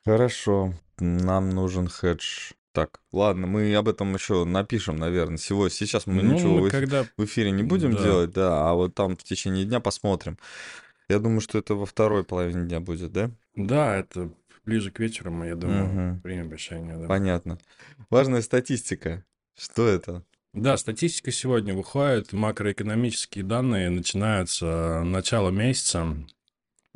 хорошо. 0.05 0.75
Нам 0.99 1.51
нужен 1.51 1.89
хедж. 1.89 2.53
Так, 2.73 3.01
ладно, 3.13 3.47
мы 3.47 3.75
об 3.75 3.89
этом 3.89 4.15
еще 4.15 4.45
напишем, 4.45 4.97
наверное. 4.97 5.39
Сегодня, 5.39 5.71
сейчас 5.71 6.07
мы 6.07 6.23
Ну, 6.23 6.35
ничего 6.35 6.59
мы 6.59 6.69
в, 6.69 6.71
когда... 6.71 7.05
в 7.17 7.25
эфире 7.25 7.51
не 7.51 7.63
будем 7.63 7.93
Да. 7.95 8.03
делать, 8.03 8.31
да, 8.33 8.69
а 8.71 8.75
вот 8.75 8.95
там 8.95 9.17
в 9.17 9.23
течение 9.25 9.65
дня 9.65 9.81
посмотрим. 9.81 10.39
Я 11.09 11.19
думаю, 11.19 11.41
что 11.41 11.59
это 11.59 11.75
во 11.75 11.87
второй 11.87 12.25
половине 12.25 12.67
дня 12.67 12.81
будет, 12.81 13.13
да? 13.13 13.31
Да, 13.55 13.97
это 13.97 14.31
ближе 14.67 14.91
к 14.91 14.99
вечеру, 14.99 15.31
мы, 15.31 15.47
я 15.47 15.55
думаю, 15.55 15.87
Мгм. 15.87 16.21
примем 16.21 16.51
решение, 16.53 16.97
да. 16.99 17.07
Понятно. 17.07 17.59
Важная 18.11 18.43
статистика. 18.43 19.25
Что 19.57 19.87
это? 19.87 20.23
Да, 20.57 20.79
статистика 20.79 21.31
сегодня 21.33 21.75
выходит, 21.75 22.33
макроэкономические 22.33 23.45
данные 23.45 23.91
начинаются 23.91 25.03
начало 25.05 25.51
месяца. 25.51 26.17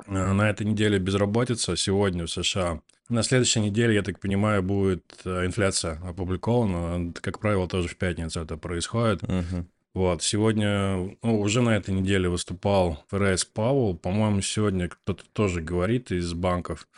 Э, 0.06 0.32
На 0.32 0.48
этой 0.48 0.66
неделе 0.66 0.98
безработица 0.98 1.76
сегодня 1.76 2.24
в 2.24 2.30
США. 2.30 2.80
На 3.10 3.22
следующей 3.22 3.60
неделе, 3.60 3.94
я 3.94 4.02
так 4.02 4.18
понимаю, 4.18 4.62
будет 4.62 5.04
э, 5.26 5.44
инфляция 5.44 6.00
опубликована. 6.02 7.12
Как 7.20 7.38
правило, 7.38 7.68
тоже 7.68 7.88
в 7.88 7.96
пятницу 7.96 8.40
это 8.40 8.56
происходит. 8.56 9.20
Мгм. 9.28 9.66
Вот, 9.92 10.22
сегодня, 10.22 11.16
ну, 11.22 11.40
уже 11.40 11.60
на 11.60 11.76
этой 11.76 11.92
неделе 11.92 12.30
выступал 12.30 13.04
ФРС 13.10 13.44
Пауэлл. 13.44 13.98
По-моему, 13.98 14.40
сегодня 14.40 14.88
кто-то 14.88 15.24
тоже 15.34 15.60
говорит 15.60 16.12
из 16.12 16.32
банков. 16.32 16.88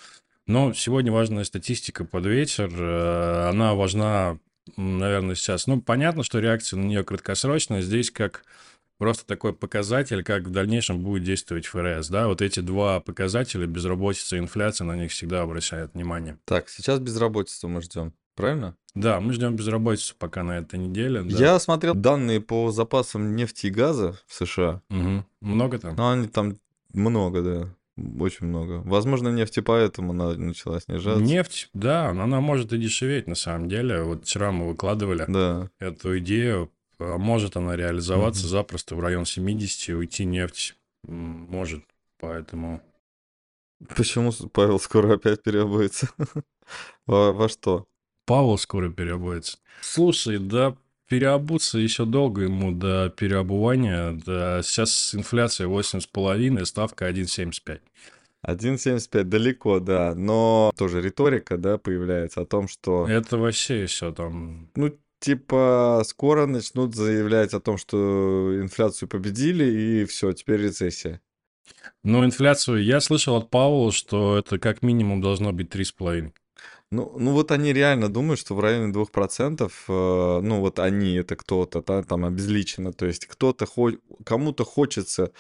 Но 0.47 0.73
сегодня 0.75 1.11
важная 1.11 1.43
статистика 1.43 2.05
под 2.05 2.27
вечер. 2.27 2.71
э, 2.73 3.49
Она 3.49 3.75
важна, 3.75 4.39
наверное, 4.77 5.35
сейчас. 5.35 5.67
Ну, 5.67 5.81
понятно, 5.81 6.23
что 6.23 6.39
реакция 6.39 6.79
на 6.79 6.85
нее 6.85 7.05
краткосрочная. 7.05 7.83
Здесь 7.83 8.11
как 8.11 8.45
просто 8.99 9.27
такой 9.27 9.53
показатель, 9.53 10.23
как 10.23 10.45
в 10.45 10.51
дальнейшем 10.51 11.03
будет 11.03 11.25
действовать 11.25 11.67
ФРС. 11.67 12.09
Да, 12.09 12.29
вот 12.29 12.41
эти 12.41 12.61
два 12.61 13.01
показателя, 13.01 13.67
безработица 13.67 14.37
и 14.37 14.39
инфляция, 14.39 14.85
на 14.85 14.97
них 14.97 15.11
всегда 15.11 15.43
обращают 15.43 15.95
внимание. 15.95 16.39
Так, 16.45 16.69
сейчас 16.69 17.01
безработицу 17.01 17.69
мы 17.69 17.83
ждем, 17.83 18.13
правильно? 18.37 18.77
Да, 18.95 19.21
мы 19.21 19.33
ждем 19.33 19.57
безработицу 19.57 20.15
пока 20.19 20.43
на 20.43 20.59
этой 20.59 20.79
неделе. 20.79 21.23
Да. 21.23 21.37
Я 21.37 21.59
смотрел 21.59 21.95
данные 21.95 22.41
по 22.41 22.71
запасам 22.71 23.35
нефти 23.35 23.67
и 23.67 23.71
газа 23.71 24.17
в 24.27 24.35
США. 24.35 24.83
Мгм. 24.89 25.27
Много 25.41 25.79
там? 25.79 25.97
Ну, 25.97 26.11
они 26.11 26.29
там 26.29 26.59
много, 26.93 27.43
да. 27.43 27.75
Очень 27.97 28.47
много. 28.47 28.81
Возможно, 28.85 29.29
нефть 29.29 29.59
и 29.59 29.61
поэтому 29.61 30.13
на- 30.13 30.35
начала 30.35 30.81
снижаться. 30.81 31.23
Нефть, 31.23 31.69
да, 31.75 32.09
она 32.09 32.41
может 32.41 32.73
и 32.73 32.79
дешеветь 32.79 33.27
на 33.27 33.35
самом 33.35 33.69
деле. 33.69 34.03
Вот 34.03 34.25
вчера 34.25 34.51
мы 34.51 34.69
выкладывали 34.69 35.25
Да. 35.29 35.71
эту 35.79 36.19
идею. 36.19 36.71
А 36.99 37.19
Может 37.19 37.57
она 37.57 37.75
реализоваться 37.77 38.43
Мгм. 38.45 38.51
запросто 38.51 38.95
в 38.97 39.01
район 39.01 39.25
70, 39.27 39.95
уйти 39.95 40.25
нефть 40.25 40.77
может. 41.05 41.85
Поэтому 42.21 42.81
Почему 43.97 44.33
Павел 44.53 44.79
скоро 44.79 45.15
опять 45.15 45.43
переобуется? 45.43 46.09
Во, 47.07 47.33
во 47.33 47.49
что? 47.49 47.87
Павел 48.27 48.57
скоро 48.57 48.91
переобуется. 48.91 49.59
Слушай, 49.81 50.39
да 50.39 50.77
переобуться 51.13 51.77
еще 51.79 52.07
долго 52.07 52.45
ему 52.45 52.73
до 52.73 53.13
переобувания. 53.15 54.19
Да, 54.25 54.63
сейчас 54.63 55.15
инфляция 55.15 55.67
8,5, 55.67 56.65
ставка 56.65 57.11
1,75. 57.11 57.81
1,75 58.47 59.25
далеко, 59.25 59.79
да. 59.79 60.15
Но 60.15 60.73
тоже 60.75 61.03
риторика, 61.03 61.59
да, 61.59 61.77
появляется 61.77 62.41
о 62.41 62.47
том, 62.47 62.67
что, 62.67 63.07
Это 63.07 63.37
вообще 63.37 63.83
еще 63.83 64.11
там... 64.15 64.71
ну, 64.75 64.97
типа, 65.21 66.03
скоро 66.07 66.47
начнут 66.47 66.95
заявлять 66.95 67.53
о 67.53 67.61
том, 67.61 67.77
что 67.77 68.59
инфляцию 68.59 69.11
победили, 69.11 69.65
и 69.65 70.05
все, 70.07 70.33
теперь 70.33 70.63
рецессия. 70.63 71.21
Ну, 72.03 72.25
инфляцию 72.25 72.83
я 72.83 73.03
слышал 73.03 73.37
от 73.37 73.51
Пауэлла, 73.51 73.93
что 73.93 74.39
это 74.39 74.59
как 74.59 74.81
минимум 74.81 75.21
должно 75.21 75.53
быть 75.53 75.69
3,5. 75.69 76.33
Ну, 76.93 77.15
ну 77.19 77.33
вот 77.33 77.51
они 77.53 77.73
реально 77.73 78.11
думают, 78.11 78.39
что 78.39 78.55
в 78.55 78.61
районе 78.61 78.93
2%, 78.93 79.73
э, 79.89 80.41
ну 80.43 80.61
вот 80.61 80.79
они, 80.79 81.15
это 81.15 81.37
кто-то, 81.37 81.83
да, 81.83 82.03
там 82.03 82.27
обезличено, 82.27 82.93
то 82.93 83.07
есть 83.07 83.25
кто-то, 83.27 83.65
хо- 83.65 83.97
кому-то 84.27 84.65
хочется 84.65 85.33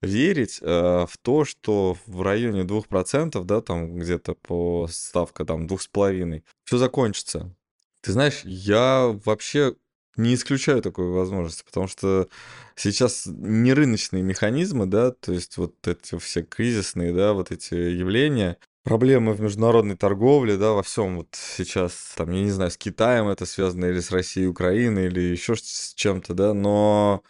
верить 0.00 0.58
э, 0.62 1.06
в 1.06 1.18
то, 1.20 1.44
что 1.44 1.98
в 2.06 2.22
районе 2.22 2.64
2%, 2.64 3.44
да, 3.44 3.60
там 3.60 3.98
где-то 3.98 4.34
по 4.36 4.88
ставка 4.90 5.44
там 5.44 5.66
2,5, 5.66 6.42
все 6.64 6.78
закончится. 6.78 7.54
Ты 8.00 8.12
знаешь, 8.12 8.40
я 8.44 9.14
вообще 9.26 9.76
не 10.16 10.34
исключаю 10.34 10.82
такой 10.82 11.08
возможности, 11.10 11.64
потому 11.64 11.86
что 11.86 12.28
сейчас 12.74 13.24
не 13.26 13.72
рыночные 13.72 14.22
механизмы, 14.22 14.86
да, 14.86 15.10
то 15.10 15.32
есть 15.32 15.56
вот 15.56 15.74
эти 15.86 16.18
все 16.18 16.42
кризисные, 16.42 17.12
да, 17.12 17.32
вот 17.32 17.52
эти 17.52 17.74
явления, 17.74 18.58
проблемы 18.82 19.32
в 19.32 19.40
международной 19.40 19.96
торговле, 19.96 20.56
да, 20.56 20.72
во 20.72 20.82
всем 20.82 21.16
вот 21.18 21.28
сейчас, 21.32 22.14
там, 22.16 22.30
я 22.30 22.42
не 22.42 22.50
знаю, 22.50 22.70
с 22.70 22.76
Китаем 22.76 23.28
это 23.28 23.44
связано 23.44 23.86
или 23.86 24.00
с 24.00 24.12
Россией 24.12 24.46
Украиной, 24.46 25.06
или 25.06 25.20
еще 25.20 25.56
с 25.56 25.92
чем-то, 25.94 26.34
да, 26.34 26.54
но 26.54 27.22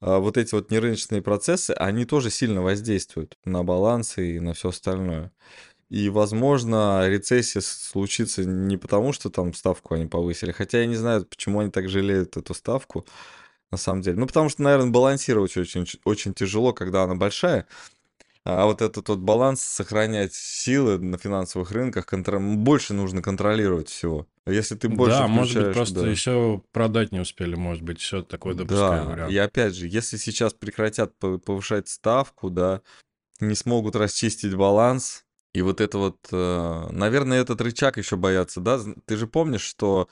а, 0.00 0.18
вот 0.18 0.36
эти 0.36 0.54
вот 0.54 0.70
нерыночные 0.70 1.22
процессы, 1.22 1.70
они 1.72 2.06
тоже 2.06 2.30
сильно 2.30 2.62
воздействуют 2.62 3.38
на 3.44 3.62
балансы 3.62 4.36
и 4.36 4.40
на 4.40 4.52
все 4.52 4.70
остальное. 4.70 5.32
И, 5.92 6.08
возможно, 6.08 7.06
рецессия 7.06 7.60
случится 7.60 8.46
не 8.46 8.78
потому, 8.78 9.12
что 9.12 9.28
там 9.28 9.52
ставку 9.52 9.92
они 9.92 10.06
повысили, 10.06 10.50
хотя 10.50 10.80
я 10.80 10.86
не 10.86 10.96
знаю, 10.96 11.26
почему 11.26 11.60
они 11.60 11.70
так 11.70 11.90
жалеют 11.90 12.38
эту 12.38 12.54
ставку, 12.54 13.04
на 13.70 13.76
самом 13.76 14.00
деле. 14.00 14.16
Ну, 14.16 14.26
потому 14.26 14.48
что, 14.48 14.62
наверное, 14.62 14.90
балансировать 14.90 15.54
очень, 15.58 15.86
очень 16.06 16.32
тяжело, 16.32 16.72
когда 16.72 17.02
она 17.02 17.14
большая, 17.14 17.66
а 18.42 18.64
вот 18.64 18.80
этот 18.80 19.06
вот 19.06 19.18
баланс, 19.18 19.60
сохранять 19.60 20.32
силы 20.32 20.98
на 20.98 21.18
финансовых 21.18 21.70
рынках, 21.72 22.06
контр- 22.06 22.38
больше 22.38 22.94
нужно 22.94 23.20
контролировать 23.20 23.90
всего. 23.90 24.26
Если 24.46 24.76
ты 24.76 24.88
больше 24.88 25.18
да, 25.18 25.28
может 25.28 25.62
быть, 25.62 25.74
просто 25.74 26.00
да. 26.00 26.08
еще 26.08 26.62
продать 26.72 27.12
не 27.12 27.20
успели, 27.20 27.54
может 27.54 27.82
быть, 27.82 28.00
все 28.00 28.22
такое 28.22 28.54
допускаю 28.54 29.04
Да, 29.04 29.12
вариант. 29.12 29.30
и 29.30 29.36
опять 29.36 29.74
же, 29.74 29.88
если 29.88 30.16
сейчас 30.16 30.54
прекратят 30.54 31.12
пов- 31.20 31.38
повышать 31.38 31.90
ставку, 31.90 32.48
да, 32.48 32.80
не 33.40 33.54
смогут 33.54 33.94
расчистить 33.94 34.54
баланс, 34.54 35.21
и 35.52 35.62
вот 35.62 35.80
это 35.80 35.98
вот, 35.98 36.28
э, 36.32 36.88
наверное, 36.90 37.40
этот 37.40 37.60
рычаг 37.60 37.98
еще 37.98 38.16
боятся, 38.16 38.60
да? 38.60 38.80
Ты 39.04 39.16
же 39.16 39.26
помнишь, 39.26 39.62
что 39.62 40.08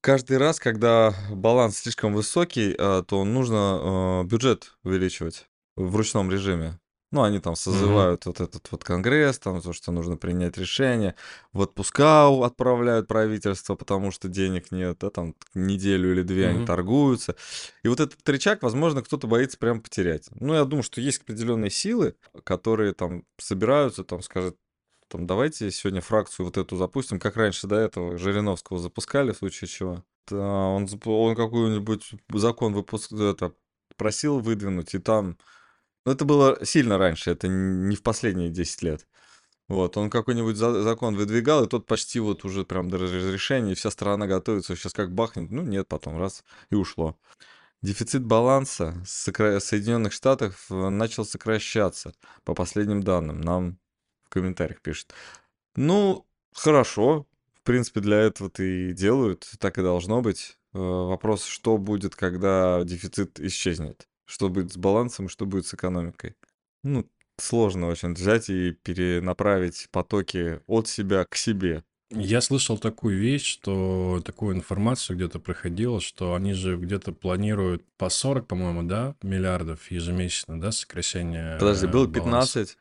каждый 0.00 0.36
раз, 0.36 0.60
когда 0.60 1.14
баланс 1.30 1.78
слишком 1.78 2.12
высокий, 2.12 2.74
э, 2.78 3.02
то 3.06 3.24
нужно 3.24 4.22
э, 4.24 4.28
бюджет 4.28 4.76
увеличивать 4.84 5.46
в 5.76 5.96
ручном 5.96 6.30
режиме. 6.30 6.78
Ну, 7.12 7.22
они 7.22 7.40
там 7.40 7.56
созывают 7.56 8.24
вот 8.26 8.40
этот 8.40 8.66
вот 8.70 8.84
конгресс, 8.84 9.38
там 9.38 9.60
то, 9.60 9.74
что 9.74 9.92
нужно 9.92 10.16
принять 10.16 10.56
решение, 10.56 11.14
в 11.52 11.60
отпуска 11.60 12.26
отправляют 12.44 13.06
правительство, 13.06 13.74
потому 13.74 14.10
что 14.10 14.28
денег 14.28 14.72
нет, 14.72 14.96
да, 15.00 15.10
там 15.10 15.34
неделю 15.54 16.12
или 16.12 16.22
две 16.22 16.48
они 16.48 16.58
Мгм. 16.58 16.66
торгуются. 16.66 17.36
И 17.82 17.88
вот 17.88 18.00
этот 18.00 18.26
рычаг, 18.26 18.62
возможно, 18.62 19.02
кто-то 19.02 19.26
боится 19.26 19.58
прям 19.58 19.82
потерять. 19.82 20.28
Ну, 20.40 20.54
я 20.54 20.64
думаю, 20.64 20.82
что 20.82 21.02
есть 21.02 21.20
определенные 21.20 21.70
силы, 21.70 22.16
которые 22.44 22.94
там 22.94 23.24
собираются, 23.38 24.04
там 24.04 24.22
скажут, 24.22 24.56
там, 25.08 25.26
давайте 25.26 25.70
сегодня 25.70 26.00
фракцию 26.00 26.46
вот 26.46 26.56
эту 26.56 26.76
запустим, 26.76 27.20
как 27.20 27.36
раньше 27.36 27.66
до 27.66 27.76
этого 27.76 28.16
Жириновского 28.16 28.78
запускали, 28.78 29.32
в 29.32 29.36
случае 29.36 29.68
чего. 29.68 30.02
Он, 30.30 30.88
он 31.04 31.36
какой-нибудь 31.36 32.12
закон 32.32 32.72
выпуск... 32.72 33.12
это, 33.12 33.52
просил 33.98 34.40
выдвинуть, 34.40 34.94
и 34.94 34.98
там... 34.98 35.36
Ну, 36.04 36.12
это 36.12 36.24
было 36.24 36.58
сильно 36.64 36.98
раньше, 36.98 37.30
это 37.30 37.48
не 37.48 37.94
в 37.96 38.02
последние 38.02 38.50
10 38.50 38.82
лет. 38.82 39.06
Вот, 39.68 39.96
он 39.96 40.10
какой-нибудь 40.10 40.56
за- 40.56 40.82
закон 40.82 41.16
выдвигал, 41.16 41.64
и 41.64 41.68
тот 41.68 41.86
почти 41.86 42.20
вот 42.20 42.44
уже 42.44 42.64
прям 42.64 42.90
до 42.90 42.98
разрешения, 42.98 43.72
и 43.72 43.74
вся 43.76 43.90
страна 43.90 44.26
готовится, 44.26 44.76
сейчас 44.76 44.92
как 44.94 45.14
бахнет, 45.14 45.50
ну 45.50 45.62
нет, 45.62 45.88
потом 45.88 46.18
раз, 46.18 46.44
и 46.70 46.74
ушло. 46.76 47.18
Дефицит 47.82 48.24
баланса 48.24 49.02
сокра- 49.06 49.60
Соединенных 49.60 50.12
Штатов 50.12 50.66
э, 50.70 50.88
начал 50.90 51.24
сокращаться, 51.24 52.14
по 52.44 52.54
последним 52.54 53.02
данным, 53.02 53.40
нам 53.40 53.78
в 54.24 54.30
комментариях 54.30 54.80
пишет. 54.82 55.12
Ну, 55.76 56.26
хорошо, 56.54 57.26
в 57.54 57.62
принципе, 57.64 58.00
для 58.00 58.18
этого-то 58.18 58.62
и 58.62 58.92
делают, 58.92 59.48
так 59.60 59.78
и 59.78 59.82
должно 59.82 60.22
быть. 60.22 60.58
Э, 60.74 60.78
Вопрос, 60.78 61.44
что 61.44 61.78
будет, 61.78 62.16
когда 62.16 62.82
дефицит 62.84 63.40
исчезнет? 63.40 64.08
Что 64.24 64.48
будет 64.48 64.72
с 64.72 64.76
балансом 64.76 65.28
что 65.28 65.46
будет 65.46 65.66
с 65.66 65.74
экономикой? 65.74 66.36
Ну, 66.82 67.08
сложно 67.38 67.88
очень 67.88 68.14
взять 68.14 68.50
и 68.50 68.72
перенаправить 68.72 69.88
потоки 69.90 70.60
от 70.66 70.88
себя 70.88 71.24
к 71.24 71.36
себе. 71.36 71.84
Я 72.14 72.42
слышал 72.42 72.76
такую 72.76 73.18
вещь, 73.18 73.46
что 73.46 74.20
такую 74.24 74.54
информацию 74.54 75.16
где-то 75.16 75.38
проходило, 75.38 76.00
что 76.00 76.34
они 76.34 76.52
же 76.52 76.76
где-то 76.76 77.12
планируют 77.12 77.84
по 77.96 78.10
40, 78.10 78.46
по-моему, 78.46 78.82
да, 78.82 79.16
миллиардов 79.22 79.90
ежемесячно, 79.90 80.60
да, 80.60 80.72
сокращение 80.72 81.58
Подожди, 81.58 81.86
э, 81.86 81.90
было 81.90 82.06
баланса. 82.06 82.60
15, 82.60 82.78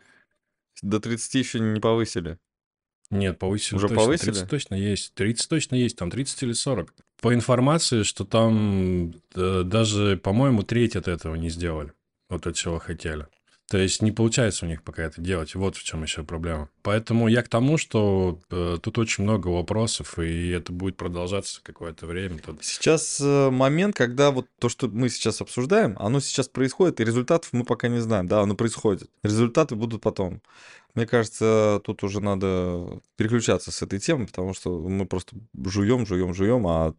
до 0.82 1.00
30 1.00 1.36
еще 1.36 1.60
не 1.62 1.80
повысили. 1.80 2.40
Нет, 3.12 3.38
повысили 3.38 3.76
Уже 3.76 3.88
точно. 3.90 4.04
повысили? 4.04 4.32
30 4.32 4.50
точно 4.50 4.76
есть. 4.76 5.14
30 5.14 5.50
точно 5.50 5.76
есть, 5.76 5.98
там 5.98 6.10
30 6.10 6.44
или 6.44 6.54
40. 6.54 6.94
По 7.22 7.34
информации, 7.34 8.04
что 8.04 8.26
там 8.26 9.14
э, 9.36 9.64
даже, 9.64 10.18
по-моему, 10.18 10.64
треть 10.64 10.96
от 10.96 11.08
этого 11.08 11.36
не 11.36 11.50
сделали. 11.50 11.92
Вот 12.30 12.48
от 12.48 12.56
чего 12.56 12.80
хотели. 12.80 13.28
То 13.72 13.78
есть 13.78 14.02
не 14.02 14.12
получается 14.12 14.66
у 14.66 14.68
них 14.68 14.84
пока 14.84 15.04
это 15.04 15.22
делать. 15.22 15.56
Вот 15.56 15.78
в 15.78 15.84
чем 15.84 16.04
еще 16.04 16.24
проблема. 16.24 16.68
Поэтому 16.82 17.30
я 17.30 17.42
к 17.42 17.48
тому, 17.48 17.78
что 17.78 18.38
э, 18.50 18.78
тут 18.82 18.98
очень 18.98 19.24
много 19.24 19.48
вопросов, 19.48 20.20
и 20.20 20.50
это 20.50 20.74
будет 20.74 20.98
продолжаться 20.98 21.62
какое-то 21.64 22.06
время. 22.06 22.40
Тут... 22.40 22.66
Сейчас 22.66 23.22
э, 23.22 23.50
момент, 23.50 23.96
когда 23.96 24.32
вот 24.32 24.48
то, 24.60 24.68
что 24.68 24.90
мы 24.90 25.08
сейчас 25.08 25.40
обсуждаем, 25.40 25.96
оно 26.02 26.20
сейчас 26.20 26.50
происходит, 26.50 27.00
и 27.00 27.06
результатов 27.06 27.54
мы 27.54 27.64
пока 27.64 27.88
не 27.88 28.00
знаем. 28.00 28.28
Да, 28.28 28.42
оно 28.42 28.56
происходит. 28.56 29.10
Результаты 29.24 29.76
будут 29.76 30.02
потом. 30.02 30.42
Мне 30.94 31.06
кажется, 31.06 31.82
тут 31.86 32.04
уже 32.04 32.20
надо 32.20 33.00
переключаться 33.16 33.72
с 33.72 33.82
этой 33.82 34.00
темы, 34.00 34.28
потому 34.28 34.54
что 34.54 34.78
мы 34.82 35.06
просто 35.06 35.38
жуем, 35.64 36.06
жуем, 36.06 36.34
жуем, 36.34 36.68
а 36.68 36.94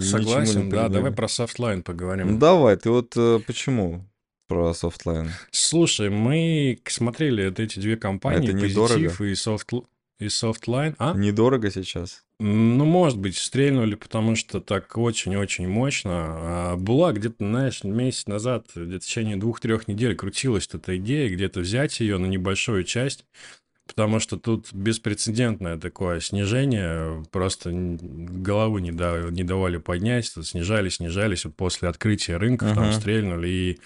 Согласен, 0.00 0.70
да. 0.70 0.88
Давай 0.88 1.10
про 1.10 1.26
софтлайн 1.26 1.82
поговорим. 1.82 2.38
давай, 2.38 2.76
ты 2.76 2.90
вот 2.90 3.12
э, 3.16 3.40
почему 3.44 4.06
про 4.48 4.74
софтлайн? 4.74 5.30
Слушай, 5.50 6.10
мы 6.10 6.78
смотрели 6.86 7.48
вот 7.48 7.60
эти 7.60 7.78
две 7.78 7.96
компании, 7.96 8.48
Это 8.50 8.52
недорого? 8.56 8.94
Позитив 8.94 9.20
и, 9.20 9.34
Софт... 9.34 9.70
и 10.18 10.28
Софтлайн. 10.28 10.94
А? 10.98 11.14
Недорого 11.14 11.70
сейчас? 11.70 12.24
Ну, 12.38 12.84
может 12.84 13.18
быть, 13.18 13.36
стрельнули, 13.36 13.94
потому 13.94 14.34
что 14.34 14.60
так 14.60 14.98
очень-очень 14.98 15.68
мощно. 15.68 16.10
А 16.14 16.76
была 16.76 17.12
где-то, 17.12 17.36
знаешь, 17.38 17.84
месяц 17.84 18.26
назад, 18.26 18.66
где-то 18.74 19.04
в 19.04 19.06
течение 19.06 19.36
двух-трех 19.36 19.86
недель 19.86 20.16
крутилась 20.16 20.68
эта 20.72 20.96
идея, 20.96 21.28
где-то 21.30 21.60
взять 21.60 22.00
ее 22.00 22.18
на 22.18 22.26
небольшую 22.26 22.82
часть, 22.82 23.24
потому 23.86 24.18
что 24.18 24.38
тут 24.38 24.72
беспрецедентное 24.72 25.76
такое 25.78 26.18
снижение, 26.18 27.22
просто 27.30 27.70
головы 27.72 28.80
не, 28.80 28.90
да- 28.90 29.28
не 29.30 29.44
давали 29.44 29.76
поднять, 29.76 30.32
тут 30.34 30.46
снижались, 30.46 30.96
снижались, 30.96 31.44
вот 31.44 31.54
после 31.54 31.88
открытия 31.88 32.38
рынков 32.38 32.74
там 32.74 32.86
Мгм. 32.88 32.92
стрельнули, 32.92 33.48
и 33.48 33.78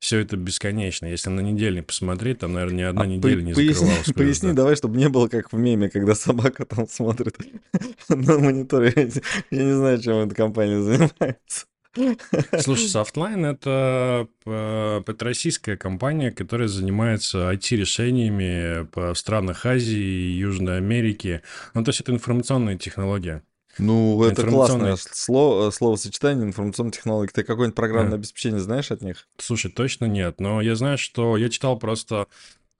все 0.00 0.18
это 0.18 0.36
бесконечно. 0.36 1.06
Если 1.06 1.30
на 1.30 1.40
недельник 1.40 1.86
посмотреть, 1.86 2.38
там, 2.38 2.54
наверное, 2.54 2.76
ни 2.78 2.82
одна 2.82 3.02
А 3.02 3.06
неделя 3.06 3.36
по- 3.36 3.40
не 3.42 3.52
поясни, 3.54 3.74
закрывалась. 3.74 4.12
поясни 4.14 4.48
да. 4.48 4.54
давай, 4.54 4.76
чтобы 4.76 4.96
не 4.96 5.08
было 5.08 5.28
как 5.28 5.52
в 5.52 5.56
меме, 5.56 5.90
когда 5.90 6.14
собака 6.14 6.64
там 6.64 6.88
смотрит 6.88 7.36
на 8.08 8.38
мониторе. 8.38 9.10
Я 9.50 9.64
не 9.64 9.72
знаю, 9.72 10.00
чем 10.00 10.16
эта 10.16 10.34
компания 10.34 10.80
занимается. 10.80 11.66
Слушай, 12.60 12.86
Softline 12.94 13.46
это, 13.46 14.28
э, 14.46 15.02
это 15.06 15.24
российская 15.24 15.76
компания, 15.76 16.30
которая 16.30 16.68
занимается 16.68 17.50
IT-решениями 17.52 18.88
в 18.94 19.14
странах 19.16 19.66
Азии 19.66 19.98
и 19.98 20.38
Южной 20.38 20.78
Америки. 20.78 21.42
Ну, 21.74 21.84
то 21.84 21.90
есть 21.90 22.00
это 22.00 22.12
информационная 22.12 22.78
технология. 22.78 23.42
Ну, 23.80 24.22
это 24.24 24.46
классное 24.46 24.96
слово, 24.96 25.70
словосочетание 25.70 26.46
информационной 26.46 26.92
технологии. 26.92 27.30
Ты 27.32 27.42
какое-нибудь 27.42 27.76
программное 27.76 28.12
Да. 28.12 28.16
обеспечение 28.16 28.60
знаешь 28.60 28.90
от 28.90 29.02
них? 29.02 29.28
Слушай, 29.38 29.70
точно 29.70 30.04
нет. 30.06 30.40
Но 30.40 30.60
я 30.60 30.74
знаю, 30.76 30.98
что 30.98 31.36
я 31.36 31.48
читал 31.48 31.78
просто 31.78 32.26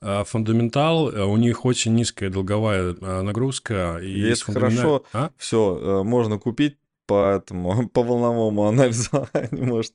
э, 0.02 0.24
фундаментал, 0.24 1.10
э, 1.10 1.24
у 1.24 1.36
них 1.36 1.64
очень 1.64 1.94
низкая 1.94 2.30
долговая 2.30 2.94
э, 2.94 3.22
нагрузка. 3.22 3.98
И 4.02 4.20
И 4.20 4.28
это 4.28 4.52
хорошо. 4.52 5.04
А? 5.12 5.30
Все, 5.36 6.02
можно 6.04 6.38
купить 6.38 6.76
по 7.10 7.34
этому, 7.34 7.88
по 7.92 8.04
волновому 8.04 8.68
анализу, 8.68 9.28
они, 9.32 9.62
может, 9.62 9.94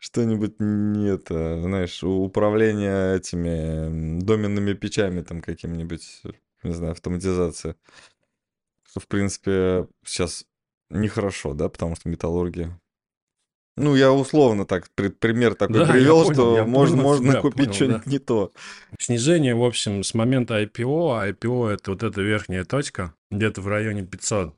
что-нибудь 0.00 0.54
не 0.58 1.08
это, 1.08 1.60
знаешь, 1.60 2.02
управление 2.02 3.16
этими 3.16 4.20
доменными 4.20 4.72
печами 4.72 5.20
там 5.20 5.42
каким-нибудь, 5.42 6.22
не 6.62 6.72
знаю, 6.72 6.92
автоматизация. 6.92 7.76
Что, 8.96 9.00
в 9.02 9.08
принципе, 9.08 9.88
сейчас 10.06 10.46
нехорошо, 10.88 11.52
да, 11.52 11.68
потому 11.68 11.96
что 11.96 12.08
металлургия. 12.08 12.80
Ну, 13.76 13.94
я 13.94 14.10
условно 14.10 14.64
так, 14.64 14.88
при- 14.94 15.08
пример 15.10 15.54
такой 15.54 15.80
Да, 15.80 15.92
привел, 15.92 16.22
понял, 16.22 16.32
что 16.32 16.64
можно, 16.64 16.96
понял 16.96 17.02
можно 17.02 17.40
купить 17.42 17.56
понял, 17.66 17.72
что-нибудь 17.74 18.04
да. 18.06 18.10
не 18.10 18.18
то. 18.18 18.52
Снижение, 18.98 19.54
в 19.54 19.62
общем, 19.62 20.02
с 20.02 20.14
момента 20.14 20.62
IPO, 20.62 21.20
а 21.20 21.28
IPO 21.28 21.68
это 21.68 21.90
вот 21.90 22.02
эта 22.02 22.22
верхняя 22.22 22.64
точка, 22.64 23.12
где-то 23.30 23.60
в 23.60 23.68
районе 23.68 24.02
500. 24.02 24.54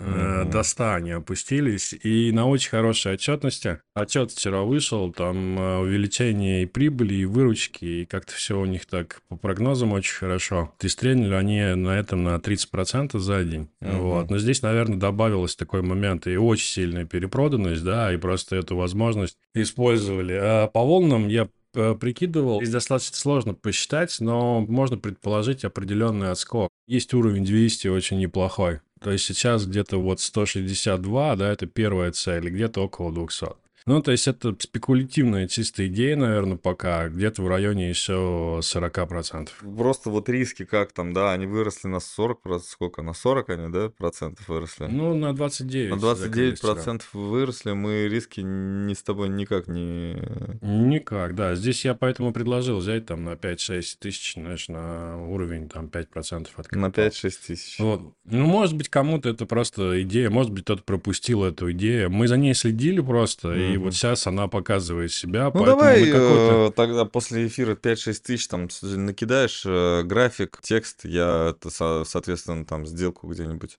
Мгм. 0.00 0.50
До 0.50 0.62
100 0.62 0.94
они 0.94 1.10
опустились, 1.12 1.92
и 1.92 2.32
на 2.32 2.46
очень 2.46 2.70
хорошей 2.70 3.14
отчетности. 3.14 3.80
Отчет 3.94 4.32
вчера 4.32 4.62
вышел, 4.62 5.12
там 5.12 5.58
э, 5.58 5.78
увеличение 5.78 6.62
и 6.62 6.66
прибыли, 6.66 7.14
и 7.14 7.24
выручки, 7.24 7.84
и 7.84 8.04
как-то 8.06 8.32
все 8.32 8.58
у 8.58 8.64
них 8.64 8.86
так 8.86 9.22
по 9.28 9.36
прогнозам 9.36 9.92
очень 9.92 10.14
хорошо. 10.14 10.72
И 10.80 10.88
стрельнули 10.88 11.34
они 11.34 11.60
на 11.74 11.98
этом 11.98 12.24
на 12.24 12.36
30% 12.36 13.18
за 13.18 13.44
день. 13.44 13.68
Мгм. 13.80 13.98
Вот. 13.98 14.30
Но 14.30 14.38
здесь, 14.38 14.62
наверное, 14.62 14.98
добавилось 14.98 15.56
такой 15.56 15.82
момент 15.82 16.26
и 16.26 16.36
очень 16.36 16.68
сильная 16.68 17.04
перепроданность, 17.04 17.84
да, 17.84 18.12
и 18.12 18.16
просто 18.16 18.56
эту 18.56 18.76
возможность 18.76 19.36
использовали. 19.54 20.38
А 20.40 20.66
по 20.68 20.84
волнам 20.84 21.28
я 21.28 21.48
э, 21.74 21.94
прикидывал, 21.94 22.60
здесь 22.60 22.72
достаточно 22.72 23.16
сложно 23.16 23.54
посчитать, 23.54 24.16
но 24.20 24.60
можно 24.60 24.96
предположить 24.96 25.64
определенный 25.64 26.30
отскок. 26.30 26.70
Есть 26.86 27.14
уровень 27.14 27.44
200 27.44 27.88
очень 27.88 28.18
неплохой. 28.18 28.80
То 29.00 29.10
есть 29.10 29.24
сейчас 29.24 29.66
где-то 29.66 29.98
вот 29.98 30.20
162, 30.20 31.36
да, 31.36 31.50
это 31.50 31.66
первая 31.66 32.12
цель, 32.12 32.50
где-то 32.50 32.82
около 32.84 33.12
200. 33.12 33.59
Ну, 33.86 34.02
то 34.02 34.12
есть 34.12 34.28
это 34.28 34.54
спекулятивная 34.58 35.48
чистая 35.48 35.86
идея, 35.86 36.16
наверное, 36.16 36.56
пока, 36.56 37.08
где-то 37.08 37.42
в 37.42 37.48
районе 37.48 37.88
еще 37.88 38.60
40%. 38.62 39.48
Просто 39.76 40.10
вот 40.10 40.28
риски 40.28 40.64
как 40.64 40.92
там, 40.92 41.12
да, 41.12 41.32
они 41.32 41.46
выросли 41.46 41.88
на 41.88 42.00
40, 42.00 42.42
процентов, 42.42 42.70
сколько, 42.70 43.02
на 43.02 43.14
40 43.14 43.50
они, 43.50 43.72
да, 43.72 43.88
процентов 43.88 44.48
выросли? 44.48 44.86
Ну, 44.86 45.14
на 45.14 45.34
29. 45.34 45.90
На 45.90 45.98
закрылись 45.98 46.20
29 46.20 46.58
вчера. 46.58 46.74
процентов 46.74 47.08
выросли, 47.14 47.72
мы 47.72 48.08
риски 48.08 48.40
не 48.40 48.94
с 48.94 49.02
тобой 49.02 49.28
никак 49.28 49.66
не... 49.68 50.16
Никак, 50.60 51.34
да. 51.34 51.54
Здесь 51.54 51.84
я 51.84 51.94
поэтому 51.94 52.32
предложил 52.32 52.78
взять 52.78 53.06
там 53.06 53.24
на 53.24 53.32
5-6 53.32 53.96
тысяч, 53.98 54.34
знаешь, 54.34 54.68
на 54.68 55.22
уровень 55.26 55.68
там 55.68 55.86
5% 55.86 56.48
от 56.56 56.72
На 56.72 56.90
капитала. 56.90 57.08
5-6 57.08 57.32
тысяч. 57.46 57.78
Вот. 57.78 58.14
Ну, 58.24 58.46
может 58.46 58.76
быть, 58.76 58.88
кому-то 58.88 59.28
это 59.28 59.46
просто 59.46 60.02
идея, 60.02 60.30
может 60.30 60.52
быть, 60.52 60.64
кто-то 60.64 60.82
пропустил 60.82 61.44
эту 61.44 61.72
идею. 61.72 62.10
Мы 62.10 62.28
за 62.28 62.36
ней 62.36 62.54
следили 62.54 63.00
просто, 63.00 63.54
и 63.54 63.69
Мгм. 63.74 63.84
вот 63.84 63.94
сейчас 63.94 64.26
она 64.26 64.48
показывает 64.48 65.12
себя, 65.12 65.50
Ну 65.52 65.64
давай 65.64 66.04
э, 66.06 66.70
тогда 66.74 67.04
после 67.04 67.46
эфира 67.46 67.74
5-6 67.74 68.22
тысяч 68.22 68.48
там 68.48 68.68
накидаешь 68.82 69.62
э, 69.64 70.02
график, 70.04 70.58
текст, 70.62 71.04
я 71.04 71.54
соответственно 71.68 72.64
там 72.64 72.86
сделку 72.86 73.28
где-нибудь 73.28 73.78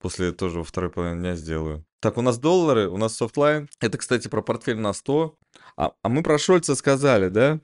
после 0.00 0.32
тоже 0.32 0.58
во 0.58 0.64
второй 0.64 0.90
половине 0.90 1.20
дня 1.20 1.36
сделаю. 1.36 1.84
Так, 2.00 2.18
у 2.18 2.22
нас 2.22 2.38
доллары, 2.38 2.88
у 2.88 2.96
нас 2.96 3.16
софтлайн. 3.16 3.68
Это, 3.80 3.96
кстати, 3.96 4.26
про 4.26 4.42
портфель 4.42 4.78
на 4.78 4.92
100. 4.92 5.38
А, 5.76 5.92
а 6.02 6.08
мы 6.08 6.22
про 6.24 6.36
Шольца 6.38 6.74
сказали, 6.74 7.28
да? 7.28 7.60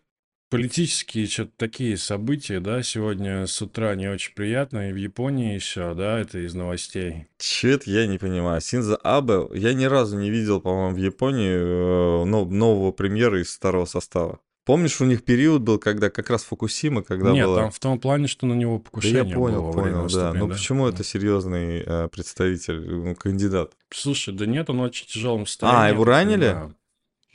Политические 0.51 1.27
что-то 1.27 1.53
такие 1.59 1.97
события, 1.99 2.59
да, 2.61 2.83
сегодня 2.83 3.47
с 3.47 3.61
утра 3.61 3.95
не 3.95 4.09
очень 4.09 4.33
приятно, 4.35 4.89
и 4.89 4.93
в 4.93 4.97
Японии 4.97 5.55
еще, 5.55 5.93
да, 5.95 6.19
это 6.19 6.39
из 6.39 6.55
новостей. 6.55 7.27
Че 7.39 7.73
это 7.73 7.91
я 7.91 8.07
не 8.07 8.17
понимаю. 8.17 8.61
Синза 8.63 8.97
Абе, 8.97 9.47
я 9.55 9.75
ни 9.75 9.85
разу 9.85 10.19
не 10.19 10.31
видел, 10.31 10.61
по-моему, 10.63 10.97
в 10.97 10.99
Японии 10.99 11.51
э, 11.53 12.25
но- 12.25 12.47
нового 12.47 12.93
премьера 12.93 13.43
из 13.43 13.51
старого 13.51 13.85
состава. 13.85 14.41
Помнишь, 14.65 15.01
у 15.01 15.07
них 15.07 15.25
период 15.25 15.63
был, 15.63 15.79
когда 15.79 16.11
как 16.11 16.29
раз 16.29 16.45
Фукусима, 16.45 17.03
когда 17.03 17.31
Нет, 17.31 17.47
было... 17.47 17.57
там 17.61 17.71
в 17.71 17.79
том 17.79 17.99
плане, 17.99 18.27
что 18.27 18.45
на 18.47 18.53
него 18.53 18.77
Да 18.77 18.85
покушение 18.85 19.27
я 19.29 19.35
понял, 19.35 19.63
было 19.63 19.73
понял, 19.73 19.95
да. 19.97 20.03
выступления, 20.03 20.39
Ну 20.47 20.49
почему 20.49 20.87
Да. 20.89 20.95
это 20.95 21.05
серьезный 21.05 21.83
э, 21.87 22.09
представитель, 22.09 22.81
ну, 22.87 23.15
кандидат? 23.15 23.73
Слушай, 23.91 24.35
да 24.35 24.45
нет, 24.45 24.69
он 24.69 24.81
очень 24.81 25.07
тяжелом 25.07 25.47
состоянии. 25.47 25.81
А, 25.81 25.89
его 25.89 26.05
ранили? 26.05 26.41
Да. 26.49 26.71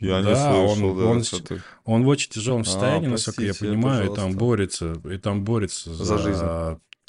Я 0.03 0.19
не 0.19 0.25
Да, 0.33 0.35
слышал, 0.67 0.87
он- 0.89 0.97
да. 0.97 1.05
он 1.05 1.23
что 1.23 1.37
с- 1.37 1.41
ты. 1.41 1.61
Он 1.85 2.03
в 2.03 2.07
очень 2.07 2.29
тяжелом 2.31 2.61
А, 2.61 2.65
состоянии, 2.65 3.07
насколько 3.07 3.41
я 3.41 3.47
простите, 3.49 3.69
понимаю, 3.71 4.03
и 4.03 4.07
там 4.07 4.15
пожалуйста. 4.15 4.39
борется, 4.39 4.93
и 5.11 5.17
там 5.17 5.43
борется 5.43 5.93
За 5.93 6.17
жизнь. 6.17 6.43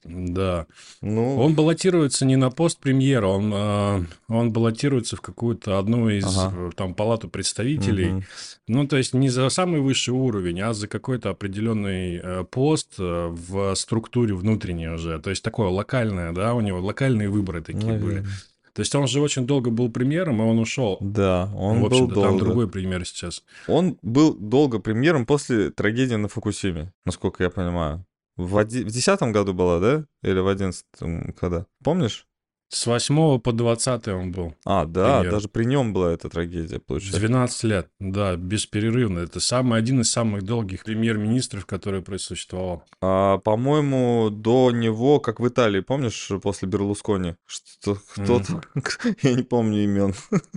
Да. 0.07 0.67
Ну, 1.01 1.39
Он 1.41 1.55
баллотируется 1.55 2.27
не 2.27 2.37
на 2.37 2.51
пост 2.51 2.79
премьера, 2.79 3.27
он, 3.27 3.51
а, 3.55 4.05
он 4.29 4.53
баллотируется 4.53 5.17
в 5.17 5.23
какую-то 5.23 5.79
одну 5.79 6.11
из 6.11 6.27
Ага. 6.27 6.55
э, 6.55 6.71
там 6.77 6.93
палату 6.95 7.31
представителей. 7.31 8.11
мгм. 8.13 8.25
Ну, 8.69 8.87
то 8.87 8.99
есть 8.99 9.15
не 9.15 9.31
за 9.31 9.49
самый 9.49 9.81
высший 9.81 10.13
уровень, 10.13 10.61
а 10.61 10.75
за 10.75 10.89
какой-то 10.89 11.31
определенный 11.31 12.21
э, 12.23 12.45
пост 12.51 12.97
э, 12.99 13.29
в 13.31 13.75
структуре 13.77 14.35
внутренней 14.35 14.89
уже. 14.89 15.19
То 15.21 15.31
есть 15.31 15.43
такое 15.43 15.69
локальное, 15.69 16.33
да, 16.33 16.53
у 16.53 16.61
него 16.61 16.81
локальные 16.81 17.31
выборы 17.31 17.63
такие 17.63 17.95
были. 17.95 18.27
То 18.75 18.81
есть 18.81 18.95
он 18.95 19.07
же 19.07 19.21
очень 19.21 19.47
долго 19.47 19.71
был 19.71 19.89
премьером, 19.91 20.43
и 20.43 20.45
он 20.45 20.59
ушел. 20.59 20.99
Да, 21.01 21.49
он 21.57 21.79
в 21.79 21.81
был 21.83 21.87
общем-то, 21.87 22.15
там 22.15 22.23
долго. 22.33 22.45
другой 22.45 22.69
премьер 22.69 23.07
сейчас. 23.07 23.45
Он 23.69 23.97
был 24.03 24.35
долго 24.35 24.81
премьером 24.81 25.27
после 25.27 25.71
трагедии 25.71 26.17
на 26.17 26.27
Фукусиме, 26.29 26.93
насколько 27.07 27.45
я 27.45 27.51
понимаю. 27.51 28.05
В 28.37 28.57
оди- 28.59 28.83
в 28.83 28.89
году 29.33 29.55
была, 29.55 29.79
да? 29.79 30.05
Или 30.23 30.41
в 30.41 30.49
одиннадцатом, 30.49 31.33
когда? 31.39 31.67
Помнишь? 31.85 32.27
С 32.75 32.87
8 32.87 33.39
по 33.39 33.53
20 33.53 34.09
он 34.09 34.33
был. 34.33 34.57
А, 34.65 34.85
да, 34.85 35.21
Премьер. 35.21 35.33
даже 35.33 35.49
при 35.49 35.65
нем 35.65 35.93
была 35.93 36.13
эта 36.13 36.29
трагедия, 36.29 36.81
получается. 36.81 37.21
12 37.21 37.65
лет, 37.65 37.89
да, 38.01 38.35
бесперерывно. 38.35 39.21
Это 39.21 39.39
самый, 39.39 39.79
один 39.79 40.01
из 40.01 40.11
самых 40.11 40.43
долгих 40.43 40.83
премьер-министров, 40.83 41.67
который 41.67 42.03
просуществовал. 42.03 42.85
А, 43.01 43.39
по-моему, 43.39 44.29
до 44.29 44.73
него, 44.73 45.21
как 45.21 45.39
в 45.39 45.47
Италии, 45.47 45.81
помнишь, 45.81 46.33
после 46.43 46.69
Берлускони, 46.69 47.37
что 47.47 47.97
кто-то, 48.15 48.61
я 49.23 49.35
не 49.35 49.45
помню 49.45 49.85
имен 49.85 50.13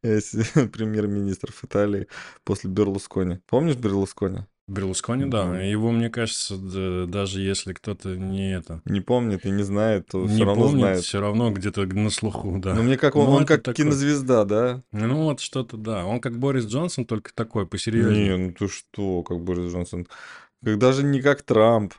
премьер-министров 0.00 1.64
Италии 1.64 2.06
после 2.44 2.70
Берлускони. 2.70 3.40
Помнишь 3.48 3.74
Берлускони? 3.74 4.46
Берлускони, 4.66 5.26
да. 5.26 5.60
Его, 5.60 5.90
мне 5.90 6.08
кажется, 6.08 6.56
д- 6.56 7.06
даже 7.06 7.40
если 7.42 7.74
кто-то 7.74 8.16
не 8.16 8.54
это 8.56 8.80
Не 8.86 9.00
помнит 9.02 9.44
и 9.44 9.50
не 9.50 9.62
знает, 9.62 10.06
то 10.06 10.22
не 10.22 10.28
все 10.36 10.44
равно 10.44 10.62
помнит, 10.64 10.80
знает. 10.80 11.02
все 11.04 11.20
равно 11.20 11.50
где-то 11.50 11.84
на 11.86 12.08
слуху, 12.10 12.58
да. 12.58 12.74
Ну, 12.74 12.82
мне 12.82 12.96
как 12.96 13.14
он, 13.16 13.26
Ну, 13.26 13.30
он 13.32 13.42
это 13.42 13.54
как 13.56 13.62
такой- 13.62 13.76
кинозвезда, 13.84 14.44
да? 14.46 14.82
Ну, 14.92 15.24
вот 15.24 15.40
что-то, 15.40 15.76
да. 15.76 16.06
Он 16.06 16.18
как 16.20 16.38
Борис 16.38 16.64
Джонсон, 16.64 17.04
только 17.04 17.34
такой, 17.34 17.66
посерьезнее. 17.66 18.38
Не, 18.38 18.46
ну 18.46 18.52
ты 18.52 18.68
что, 18.68 19.22
как 19.22 19.40
Борис 19.44 19.70
Джонсон. 19.72 20.06
Как 20.64 20.78
даже 20.78 21.02
не 21.02 21.20
как 21.20 21.42
Трамп. 21.42 21.92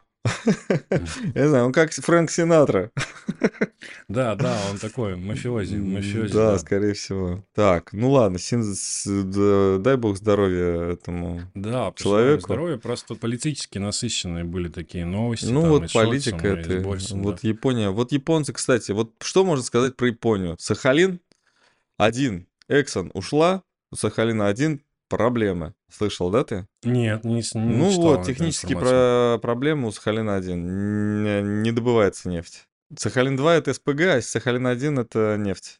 Я 1.36 1.50
знаю, 1.50 1.66
он 1.66 1.74
как 1.74 1.92
Фрэнк 1.92 2.30
Синатра. 2.32 2.92
Да, 4.08 4.36
да, 4.36 4.58
он 4.72 4.78
такой, 4.78 5.16
мафиози, 5.16 5.78
мафиози, 5.78 6.34
Да, 6.34 6.58
скорее 6.60 6.94
всего. 6.94 7.44
Так, 7.54 7.94
ну 7.94 8.12
ладно, 8.12 8.38
дай 8.38 9.98
бог 9.98 10.18
здоровья 10.18 10.94
этому. 10.94 11.42
Да, 11.54 11.94
человеку. 11.96 12.42
здоровья. 12.42 12.78
Просто 12.78 13.16
политически 13.16 13.78
насыщенные 13.78 14.44
были 14.44 14.70
такие 14.70 15.06
новости. 15.06 15.46
Ну 15.46 15.68
вот 15.68 15.92
политика 15.92 16.48
это, 16.48 16.80
вот. 17.16 17.44
Япония. 17.44 17.90
Вот 17.90 18.12
японцы, 18.12 18.54
кстати, 18.54 18.92
вот 18.92 19.14
что 19.22 19.44
можно 19.44 19.64
сказать 19.64 19.96
про 19.96 20.08
Японию? 20.08 20.56
Сахалин 20.60 21.20
один, 21.98 22.48
Эксон 22.68 23.12
ушла, 23.14 23.64
у 23.92 23.96
Сахалина 23.96 24.48
один, 24.48 24.82
проблемы. 25.08 25.74
Слышал, 25.90 26.30
да 26.30 26.44
ты? 26.44 26.68
Нет, 26.84 27.24
не, 27.24 27.36
не 27.36 27.44
Ну 27.54 27.90
вот, 28.02 28.26
технические 28.26 28.78
про- 28.78 29.38
проблемы 29.42 29.88
у 29.88 29.92
Сахалина-1. 29.92 30.56
Не, 30.56 31.42
не 31.42 31.72
добывается 31.72 32.30
нефть. 32.30 32.68
Сахалин-2 32.94 33.50
это 33.52 33.74
СПГ, 33.74 34.02
а 34.02 34.18
Сахалин-1 34.22 35.02
это 35.02 35.38
нефть. 35.38 35.80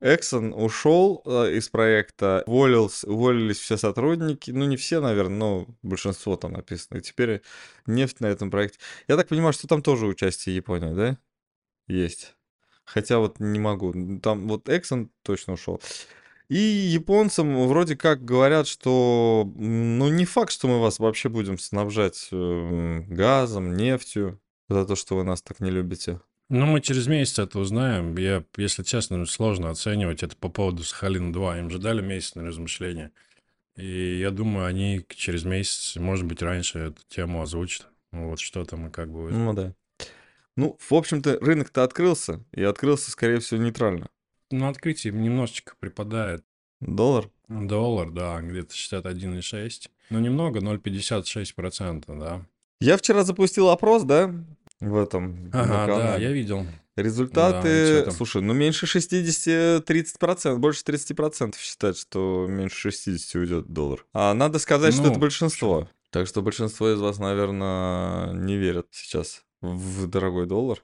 Эксон 0.00 0.52
ушел 0.52 1.22
э, 1.24 1.52
из 1.54 1.70
проекта, 1.70 2.42
уволился, 2.46 3.08
уволились 3.08 3.58
все 3.58 3.78
сотрудники, 3.78 4.50
ну 4.50 4.66
не 4.66 4.76
все, 4.76 5.00
наверное, 5.00 5.36
но 5.38 5.66
большинство 5.82 6.36
там 6.36 6.52
написано. 6.52 6.98
И 6.98 7.00
теперь 7.00 7.40
нефть 7.86 8.20
на 8.20 8.26
этом 8.26 8.50
проекте. 8.50 8.78
Я 9.08 9.16
так 9.16 9.28
понимаю, 9.28 9.54
что 9.54 9.66
там 9.66 9.80
тоже 9.82 10.06
участие 10.06 10.54
Японии, 10.54 10.94
да? 10.94 11.18
Есть. 11.88 12.34
Хотя 12.84 13.18
вот 13.18 13.40
не 13.40 13.58
могу. 13.58 13.94
Там 14.20 14.48
вот 14.48 14.68
Эксон 14.68 15.10
точно 15.22 15.54
ушел. 15.54 15.80
И 16.48 16.58
японцам 16.58 17.66
вроде 17.66 17.96
как 17.96 18.24
говорят, 18.24 18.66
что 18.68 19.50
ну 19.56 20.08
не 20.08 20.24
факт, 20.24 20.52
что 20.52 20.68
мы 20.68 20.80
вас 20.80 20.98
вообще 20.98 21.28
будем 21.28 21.58
снабжать 21.58 22.28
э, 22.30 23.00
газом, 23.08 23.76
нефтью 23.76 24.40
за 24.68 24.84
то, 24.84 24.94
что 24.94 25.16
вы 25.16 25.24
нас 25.24 25.42
так 25.42 25.60
не 25.60 25.70
любите. 25.70 26.20
Ну, 26.48 26.66
мы 26.66 26.80
через 26.80 27.08
месяц 27.08 27.40
это 27.40 27.58
узнаем. 27.58 28.16
Я, 28.16 28.44
если 28.56 28.84
честно, 28.84 29.26
сложно 29.26 29.70
оценивать 29.70 30.22
это 30.22 30.36
по 30.36 30.48
поводу 30.48 30.84
Сахалина-2. 30.84 31.58
Им 31.58 31.70
же 31.70 31.78
дали 31.78 32.02
месяц 32.02 32.36
на 32.36 32.44
размышление. 32.44 33.10
И 33.76 34.18
я 34.18 34.30
думаю, 34.30 34.66
они 34.66 35.04
через 35.08 35.44
месяц, 35.44 35.96
может 35.96 36.24
быть, 36.24 36.42
раньше 36.42 36.78
эту 36.78 37.02
тему 37.08 37.42
озвучат. 37.42 37.88
Ну, 38.12 38.30
Вот 38.30 38.38
что 38.38 38.64
там 38.64 38.86
и 38.86 38.90
как 38.90 39.10
будет. 39.10 39.32
Ну 39.32 39.52
да. 39.54 39.74
Ну, 40.54 40.78
в 40.78 40.94
общем-то, 40.94 41.38
рынок-то 41.40 41.82
открылся, 41.82 42.42
и 42.52 42.62
открылся, 42.62 43.10
скорее 43.10 43.40
всего, 43.40 43.60
нейтрально. 43.60 44.08
На 44.50 44.68
открытии 44.68 45.08
немножечко 45.08 45.74
припадает 45.78 46.44
Доллар? 46.80 47.30
доллар, 47.48 48.10
да, 48.10 48.40
где-то 48.40 48.74
61,6. 48.74 49.88
Ну, 50.10 50.20
немного, 50.20 50.60
0,56%, 50.60 52.18
да. 52.18 52.46
Я 52.80 52.96
вчера 52.96 53.24
запустил 53.24 53.70
опрос, 53.70 54.02
да, 54.04 54.34
в 54.80 54.96
этом 54.96 55.50
Ага, 55.52 55.86
да, 55.86 56.16
я 56.16 56.32
видел. 56.32 56.66
Результаты, 56.96 58.04
Да, 58.04 58.10
слушай, 58.10 58.40
ну 58.40 58.54
меньше 58.54 58.86
60, 58.86 59.88
30%, 59.88 60.56
больше 60.56 60.82
30% 60.82 61.54
считают, 61.58 61.98
что 61.98 62.46
меньше 62.48 62.90
60 62.90 63.34
уйдет 63.36 63.66
доллар. 63.66 64.06
А 64.12 64.32
надо 64.34 64.58
сказать, 64.58 64.94
что 64.94 65.04
Ну, 65.04 65.10
это 65.10 65.18
большинство. 65.18 65.88
Так 66.10 66.26
что 66.26 66.40
большинство 66.40 66.90
из 66.90 66.98
вас, 66.98 67.18
наверное, 67.18 68.32
не 68.32 68.56
верят 68.56 68.86
сейчас 68.92 69.42
в 69.60 70.06
дорогой 70.06 70.46
доллар. 70.46 70.82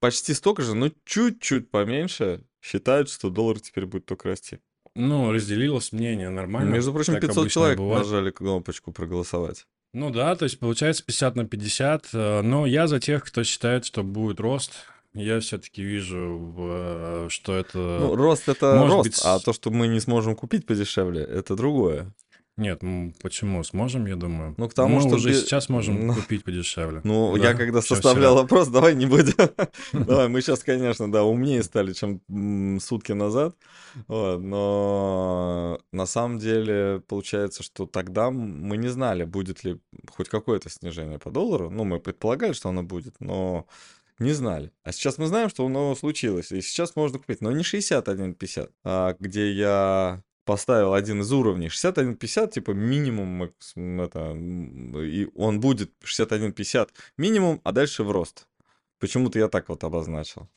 Почти 0.00 0.34
столько 0.34 0.62
же, 0.62 0.74
но 0.74 0.90
чуть-чуть 1.04 1.70
поменьше 1.70 2.42
считают, 2.64 3.10
что 3.10 3.30
доллар 3.30 3.60
теперь 3.60 3.86
будет 3.86 4.06
только 4.06 4.28
расти. 4.28 4.58
Ну, 4.94 5.32
разделилось 5.32 5.92
мнение 5.92 6.30
нормально. 6.30 6.70
Между 6.70 6.92
прочим, 6.92 7.14
так 7.14 7.22
500 7.22 7.36
обычно 7.38 7.48
и 7.48 7.52
человек 7.52 7.78
бывает. 7.78 8.04
нажали 8.04 8.30
кнопочку 8.30 8.92
проголосовать. 8.92 9.66
Ну 9.92 10.10
да, 10.10 10.34
то 10.34 10.44
есть 10.44 10.58
получается 10.58 11.04
50 11.04 11.36
на 11.36 11.46
50. 11.46 12.08
э, 12.12 12.42
Но 12.42 12.66
я 12.66 12.86
за 12.86 13.00
тех, 13.00 13.24
кто 13.24 13.44
считает, 13.44 13.84
что 13.84 14.02
будет 14.02 14.40
рост. 14.40 14.72
Я 15.14 15.38
все-таки 15.40 15.82
вижу, 15.82 16.54
э, 16.58 17.26
что 17.30 17.54
это... 17.56 17.78
Ну, 18.00 18.16
рост 18.16 18.48
это 18.48 18.74
может 18.76 18.94
рост, 18.96 19.08
быть, 19.08 19.20
а 19.24 19.38
то, 19.38 19.52
что 19.52 19.70
мы 19.70 19.86
не 19.86 20.00
сможем 20.00 20.34
купить 20.34 20.66
подешевле, 20.66 21.22
это 21.22 21.54
другое. 21.54 22.12
Нет, 22.56 22.82
почему? 23.20 23.64
Сможем, 23.64 24.06
я 24.06 24.14
думаю. 24.14 24.54
Ну, 24.56 24.68
к 24.68 24.74
тому, 24.74 24.96
Мы 24.96 25.00
что 25.00 25.16
уже 25.16 25.34
сейчас 25.34 25.68
можем 25.68 26.06
Ну, 26.06 26.14
купить 26.14 26.44
подешевле. 26.44 27.00
Ну, 27.02 27.36
Да, 27.36 27.48
я 27.50 27.54
когда 27.54 27.80
чем 27.80 27.96
составлял 27.96 28.34
вчера. 28.34 28.42
вопрос, 28.42 28.68
давай 28.68 28.94
не 28.94 29.06
будем. 29.06 29.34
Давай, 29.92 30.28
мы 30.28 30.40
сейчас, 30.40 30.62
конечно, 30.62 31.10
да, 31.10 31.24
умнее 31.24 31.64
стали, 31.64 31.92
чем 31.92 32.20
сутки 32.80 33.10
назад. 33.10 33.56
Вот, 34.06 34.38
но 34.38 35.80
на 35.90 36.06
самом 36.06 36.38
деле 36.38 37.02
получается, 37.08 37.64
что 37.64 37.86
тогда 37.86 38.30
мы 38.30 38.76
не 38.76 38.88
знали, 38.88 39.24
будет 39.24 39.64
ли 39.64 39.80
хоть 40.08 40.28
какое-то 40.28 40.70
снижение 40.70 41.18
по 41.18 41.30
доллару. 41.32 41.70
Ну, 41.70 41.82
мы 41.82 41.98
предполагали, 41.98 42.52
что 42.52 42.68
оно 42.68 42.84
будет, 42.84 43.16
но 43.18 43.66
не 44.20 44.32
знали. 44.32 44.70
А 44.84 44.92
сейчас 44.92 45.18
мы 45.18 45.26
знаем, 45.26 45.48
что 45.48 45.66
оно 45.66 45.96
случилось. 45.96 46.52
И 46.52 46.60
сейчас 46.60 46.94
можно 46.94 47.18
купить, 47.18 47.40
но 47.40 47.50
не 47.50 47.64
61,50, 47.64 48.70
а 48.84 49.16
где 49.18 49.52
я 49.52 50.22
поставил 50.44 50.94
один 50.94 51.20
из 51.20 51.32
уровней 51.32 51.68
61,50, 51.68 52.50
типа 52.52 52.70
минимум, 52.72 53.50
это, 53.76 54.32
и 54.34 55.28
он 55.34 55.60
будет 55.60 55.90
61,50 56.04 56.88
минимум, 57.16 57.60
а 57.64 57.72
дальше 57.72 58.04
в 58.04 58.10
рост. 58.10 58.46
Почему-то 59.00 59.38
я 59.38 59.48
так 59.48 59.68
вот 59.68 59.84
обозначил. 59.84 60.48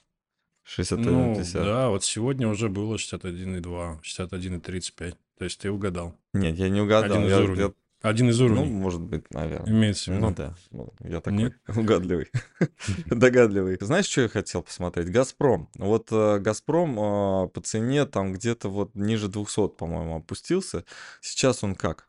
Ну, 0.77 0.83
61,50. 0.83 1.63
да, 1.63 1.89
вот 1.89 2.03
сегодня 2.03 2.47
уже 2.49 2.69
было 2.69 2.95
61,2, 2.97 4.01
61,35. 4.01 5.15
То 5.37 5.43
есть 5.45 5.59
ты 5.59 5.71
угадал. 5.71 6.15
Нет, 6.33 6.57
я 6.57 6.69
не 6.69 6.81
угадал. 6.81 7.11
Один 7.17 7.25
из 7.27 7.31
Я- 7.31 7.39
уровней. 7.41 7.61
я- 7.63 7.73
Один 8.01 8.29
из 8.29 8.39
ну, 8.39 8.45
уровней. 8.45 8.71
может 8.71 9.01
быть, 9.01 9.31
наверное. 9.33 9.69
Имеется 9.71 10.11
в 10.11 10.15
виду. 10.15 10.27
Ну 10.27 10.35
да, 10.35 10.55
ну, 10.71 10.93
я 10.99 11.19
такой 11.19 11.37
Нет? 11.37 11.53
угадливый, 11.75 12.29
догадливый. 13.07 13.77
Знаешь, 13.81 14.05
что 14.05 14.21
я 14.21 14.29
хотел 14.29 14.61
посмотреть? 14.61 15.09
Газпром. 15.09 15.69
Вот 15.75 16.09
э, 16.11 16.39
Газпром 16.39 16.91
э, 16.99 17.47
по 17.49 17.61
цене 17.61 18.05
там 18.05 18.33
где-то 18.33 18.69
вот 18.69 18.93
ниже 18.93 19.29
200, 19.29 19.69
по-моему, 19.69 20.17
опустился. 20.17 20.85
Сейчас 21.21 21.63
он 21.63 21.73
как? 21.73 22.07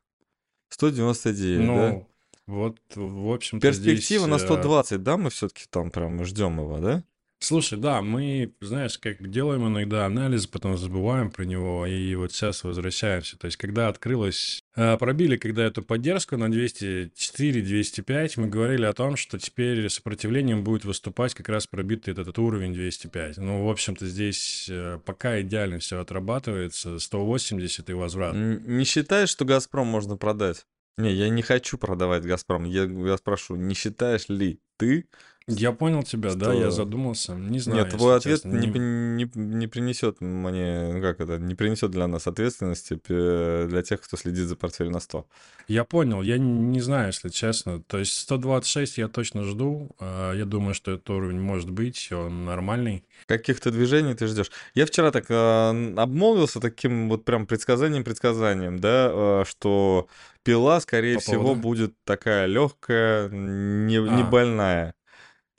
199, 0.68 1.59
да? 1.59 1.64
Ну, 1.66 2.09
вот, 2.46 2.79
в 2.94 3.33
общем-то, 3.33 3.66
Перспектива 3.66 4.27
здесь, 4.27 4.40
на 4.40 4.42
э, 4.42 4.46
120, 4.46 5.03
да, 5.03 5.16
мы 5.16 5.31
все-таки 5.31 5.64
там 5.70 5.90
прям 5.90 6.22
ждем 6.24 6.59
его, 6.61 6.79
да? 6.79 7.05
Слушай, 7.40 7.79
да, 7.79 8.03
мы, 8.03 8.53
знаешь, 8.61 8.98
как 8.98 9.31
делаем 9.31 9.68
иногда 9.68 10.07
анализ, 10.07 10.48
потом 10.48 10.77
забываем 10.77 11.31
про 11.31 11.44
него, 11.44 11.87
и 11.87 12.16
вот 12.16 12.33
сейчас 12.33 12.64
возвращаемся. 12.64 13.38
То 13.38 13.46
есть, 13.46 13.57
когда 13.57 13.87
открылась, 13.87 14.61
э, 14.74 14.96
пробили, 14.96 15.37
когда 15.37 15.64
эту 15.64 15.83
поддержку 15.83 16.37
на 16.37 16.48
204-205, 16.48 18.33
мы 18.40 18.48
говорили 18.48 18.85
о 18.87 18.92
том, 18.92 19.16
что 19.16 19.38
теперь 19.38 19.88
сопротивлением 19.88 20.64
будет 20.64 20.85
выступать 20.85 21.35
как 21.35 21.48
раз 21.48 21.68
пробитый 21.68 22.12
этот, 22.12 22.37
уровень 22.40 22.74
205. 22.74 23.37
Ну, 23.37 23.64
в 23.66 23.70
общем-то, 23.70 24.05
здесь 24.05 24.66
э, 24.68 24.98
пока 25.05 25.40
идеально 25.40 25.79
все 25.79 26.01
отрабатывается, 26.01 26.98
180 26.98 27.88
и 27.88 27.92
возврат. 27.92 28.35
Не 28.35 28.85
считаешь, 28.85 29.29
что 29.29 29.44
Газпром 29.44 29.87
можно 29.87 30.16
продать? 30.16 30.66
Не, 30.96 31.12
я 31.12 31.29
не 31.29 31.42
хочу 31.42 31.79
продавать 31.79 32.24
Газпром. 32.24 32.64
Я, 32.64 32.83
я 32.83 33.16
спрошу, 33.16 33.55
не 33.55 33.74
считаешь 33.74 34.29
ли 34.29 34.61
ты, 34.77 35.07
Я 35.48 35.72
понял 35.72 36.02
тебя, 36.02 36.34
да, 36.34 36.52
я 36.52 36.64
Что... 36.66 36.70
задумался. 36.70 37.34
Не 37.34 37.58
знаю, 37.58 37.84
Нет, 37.84 37.96
твой 37.96 38.16
ответ 38.16 38.42
честно. 38.42 38.56
не, 38.56 38.66
Не... 38.68 39.24
не, 39.24 39.30
не 39.34 39.66
принесет 39.66 40.20
мне, 40.20 41.00
как 41.00 41.20
это, 41.20 41.38
не 41.38 41.54
принесет 41.54 41.90
для 41.90 42.06
нас 42.06 42.26
ответственности 42.26 43.00
для 43.08 43.82
тех, 43.82 44.00
кто 44.02 44.16
следит 44.16 44.46
за 44.46 44.56
портфель 44.56 44.90
на 44.90 45.00
100. 45.00 45.26
Я 45.68 45.84
понял, 45.84 46.22
я 46.22 46.38
не, 46.38 46.50
не 46.50 46.80
знаю, 46.80 47.08
если 47.08 47.30
честно. 47.30 47.82
То 47.82 47.98
есть 47.98 48.12
126 48.20 48.98
я 48.98 49.08
точно 49.08 49.42
жду. 49.44 49.90
а, 49.98 50.32
Я 50.34 50.44
думаю, 50.44 50.74
что 50.74 50.92
этот 50.92 51.08
уровень 51.11 51.40
может 51.40 51.70
быть, 51.70 52.11
он 52.12 52.44
нормальный. 52.44 53.04
Каких-то 53.26 53.70
движений 53.70 54.14
ты 54.14 54.26
ждешь? 54.26 54.50
Я 54.74 54.87
вчера 54.87 55.11
так 55.11 55.26
а, 55.30 55.70
обмолвился 55.96 56.61
таким 56.61 57.08
вот 57.08 57.24
прям 57.24 57.46
предсказанием-предсказанием, 57.46 58.78
да, 58.78 59.08
а, 59.11 59.42
что 59.46 60.08
пила, 60.42 60.80
скорее 60.80 61.16
По 61.16 61.20
всего, 61.20 61.42
поводу? 61.42 61.61
будет 61.61 61.94
такая 62.04 62.46
легкая, 62.46 63.28
не, 63.28 63.96
не 63.98 64.22
А, 64.22 64.24
больная, 64.24 64.94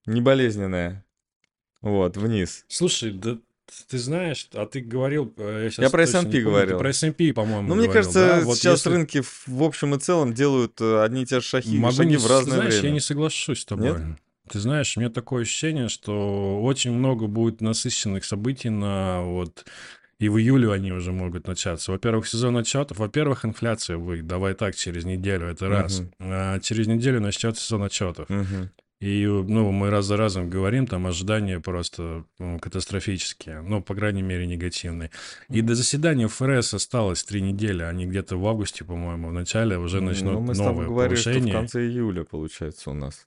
не 0.09 0.21
болезненная. 0.21 1.05
Вот, 1.81 2.17
вниз. 2.17 2.65
слушай, 2.67 3.11
да 3.11 3.37
ты 3.87 3.99
знаешь, 3.99 4.47
а 4.53 4.65
ты 4.65 4.81
говорил, 4.81 5.31
э, 5.37 5.69
я 5.77 5.83
Я 5.83 5.89
про 5.91 6.01
S&P 6.03 6.17
помню, 6.17 6.31
ты 6.31 6.41
говорил. 6.41 6.79
про 6.79 6.89
S&P, 6.89 7.33
по-моему, 7.33 7.67
Ну, 7.67 7.75
мне 7.75 7.85
говорил, 7.87 8.11
да? 8.11 8.19
кажется, 8.19 8.45
Вот 8.45 8.57
сейчас 8.57 8.79
если 8.79 8.89
рынки 8.89 9.21
в 9.45 9.63
общем 9.63 9.93
и 9.93 9.99
целом 9.99 10.33
делают 10.33 10.81
э, 10.81 11.03
одни 11.03 11.21
и 11.21 11.25
те 11.25 11.39
же 11.39 11.45
шаги, 11.45 11.77
могу 11.77 11.93
шаги 11.95 12.09
не... 12.09 12.17
в 12.17 12.25
разное 12.25 12.57
Знаешь, 12.57 12.73
я 12.75 12.81
время. 12.81 12.93
не 12.95 12.99
соглашусь 12.99 13.59
с 13.59 13.69
Нет? 13.71 13.95
тобой. 13.95 13.99
Ты 14.49 14.59
знаешь, 14.59 14.97
у 14.97 14.99
меня 14.99 15.11
такое 15.11 15.43
ощущение, 15.43 15.87
что 15.89 16.59
очень 16.63 16.91
много 16.91 17.27
будет 17.27 17.61
насыщенных 17.61 18.25
событий 18.25 18.69
на 18.69 19.21
вот 19.21 19.65
и 20.17 20.27
в 20.27 20.37
июле 20.37 20.73
они 20.73 20.91
уже 20.91 21.11
могут 21.13 21.47
начаться. 21.47 21.91
Во-первых, 21.91 22.27
сезон 22.27 22.57
отчетов. 22.57 22.97
Во-первых, 22.97 23.45
инфляция 23.45 23.97
будет. 23.97 24.27
Давай 24.27 24.53
так, 24.53 24.75
через 24.75 25.05
неделю, 25.05 25.47
это 25.47 25.69
раз. 25.69 25.99
Мгм. 25.99 26.11
А 26.19 26.59
через 26.59 26.87
неделю 26.87 27.21
начнется 27.21 27.63
сезон 27.63 27.83
отчетов. 27.83 28.27
Мгм. 28.29 28.69
И, 28.99 29.25
ну, 29.25 29.71
мы 29.71 29.89
раз 29.89 30.05
за 30.05 30.17
разом 30.17 30.49
говорим, 30.49 30.85
там 30.85 31.07
ожидания 31.07 31.61
просто 31.61 32.25
ну, 32.37 32.59
катастрофические, 32.59 33.61
ну, 33.61 33.81
по 33.81 33.95
крайней 33.95 34.21
мере, 34.21 34.45
негативные. 34.45 35.09
И 35.47 35.61
до 35.61 35.73
заседания 35.73 36.27
ФРС 36.27 36.73
осталось 36.73 37.23
три 37.23 37.41
недели, 37.41 37.81
они 37.83 38.05
где-то 38.05 38.35
в 38.35 38.45
августе, 38.45 38.83
по-моему, 38.83 39.29
в 39.29 39.33
начале 39.33 39.77
уже 39.77 40.01
Ну, 40.01 40.07
начнут 40.07 40.41
мы 40.41 40.53
с 40.53 40.57
тобой 40.57 40.73
новое 40.73 40.87
говорили, 40.87 41.15
что 41.15 41.29
в 41.29 41.33
повышение. 41.33 41.53
конце 41.53 41.87
июля 41.87 42.23
получается 42.25 42.91
у 42.91 42.93
нас. 42.93 43.25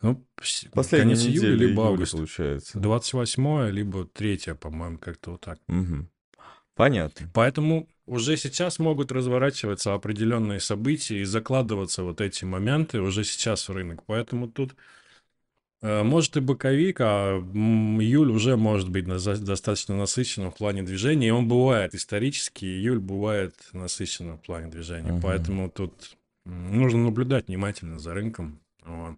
Ну, 0.00 0.24
Последняя 0.72 1.14
конец 1.14 1.26
июля, 1.26 1.54
либо 1.54 1.82
июля 1.82 1.88
август. 1.92 2.12
получается. 2.12 2.78
28 2.80 3.70
либо 3.70 4.04
3 4.04 4.54
по-моему, 4.60 4.98
как-то 4.98 5.30
вот 5.32 5.42
так. 5.42 5.58
Мгм. 5.68 6.08
Понятно. 6.74 7.30
Поэтому 7.34 7.86
уже 8.06 8.36
сейчас 8.36 8.78
могут 8.78 9.12
разворачиваться 9.12 9.94
определенные 9.94 10.60
события 10.60 11.20
и 11.20 11.24
закладываться 11.24 12.02
вот 12.02 12.20
эти 12.20 12.44
моменты 12.44 13.00
уже 13.00 13.24
сейчас 13.24 13.68
в 13.68 13.72
рынок. 13.72 14.02
Поэтому 14.06 14.48
тут 14.48 14.74
э, 15.82 16.02
может 16.02 16.36
и 16.36 16.40
боковик, 16.40 17.00
а 17.00 17.38
июль 17.38 18.30
уже 18.30 18.56
может 18.56 18.88
быть 18.88 19.06
достаточно 19.06 19.96
насыщенным 19.96 20.50
в 20.50 20.56
плане 20.56 20.82
движения. 20.82 21.28
И 21.28 21.30
он 21.30 21.46
бывает 21.46 21.94
исторически, 21.94 22.64
июль 22.64 22.98
бывает 22.98 23.54
насыщенным 23.72 24.38
в 24.38 24.42
плане 24.42 24.68
движения. 24.68 25.12
Мгм. 25.12 25.22
Поэтому 25.22 25.70
тут 25.70 26.16
нужно 26.44 27.04
наблюдать 27.04 27.46
внимательно 27.46 27.98
за 27.98 28.14
рынком. 28.14 28.60
Вот. 28.84 29.16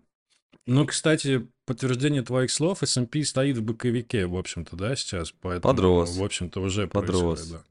Ну, 0.66 0.86
кстати, 0.86 1.46
подтверждение 1.66 2.22
твоих 2.22 2.50
слов, 2.50 2.82
S&P 2.82 3.22
стоит 3.24 3.58
в 3.58 3.62
боковике, 3.62 4.26
в 4.26 4.36
общем-то, 4.36 4.76
да, 4.76 4.96
сейчас, 4.96 5.30
поэтому, 5.30 5.74
Подрос. 5.74 6.16
в 6.16 6.24
общем-то, 6.24 6.60
уже 6.60 6.86
Подрос. 6.86 7.48
да. 7.48 7.64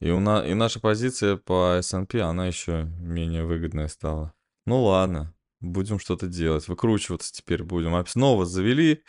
И, 0.00 0.10
у 0.10 0.18
на... 0.20 0.46
и 0.46 0.54
наша 0.54 0.80
позиция 0.80 1.36
по 1.36 1.76
S&P, 1.78 2.20
она 2.20 2.46
еще 2.46 2.84
менее 2.98 3.44
выгодная 3.44 3.88
стала. 3.88 4.32
Ну 4.66 4.82
ладно, 4.82 5.34
будем 5.60 5.98
что-то 5.98 6.26
делать. 6.26 6.68
Выкручиваться 6.68 7.32
теперь 7.32 7.62
будем. 7.62 7.94
А 7.94 8.04
снова 8.06 8.46
завели 8.46 9.04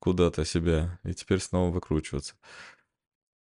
куда-то 0.00 0.44
себя, 0.44 0.98
и 1.04 1.14
теперь 1.14 1.40
снова 1.40 1.70
выкручиваться. 1.70 2.34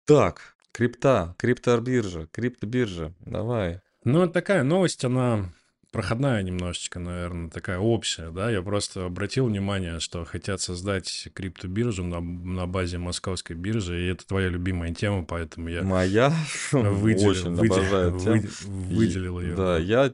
Так, 0.05 0.55
крипта, 0.71 1.35
криптобиржа, 1.37 2.27
криптобиржа, 2.27 3.13
давай. 3.19 3.81
Ну, 4.03 4.27
такая 4.29 4.63
новость, 4.63 5.03
она 5.03 5.51
проходная 5.93 6.41
немножечко, 6.41 6.99
наверное, 6.99 7.49
такая 7.49 7.77
общая, 7.77 8.31
да. 8.31 8.51
Я 8.51 8.61
просто 8.61 9.05
обратил 9.05 9.45
внимание, 9.45 9.99
что 9.99 10.25
хотят 10.25 10.59
создать 10.59 11.29
криптобиржу 11.33 12.03
на, 12.03 12.19
на 12.19 12.65
базе 12.67 12.97
московской 12.97 13.55
биржи, 13.55 14.01
и 14.01 14.07
это 14.07 14.27
твоя 14.27 14.49
любимая 14.49 14.93
тема, 14.93 15.23
поэтому 15.23 15.69
я 15.69 15.83
Моя 15.83 16.33
выделил, 16.73 17.29
очень 17.29 17.55
выде- 17.55 17.73
обожаю 17.73 18.19
тему. 18.19 18.41
вы- 18.41 18.49
выделил 18.89 19.39
ее. 19.39 19.55
Да, 19.55 19.77
я 19.77 20.13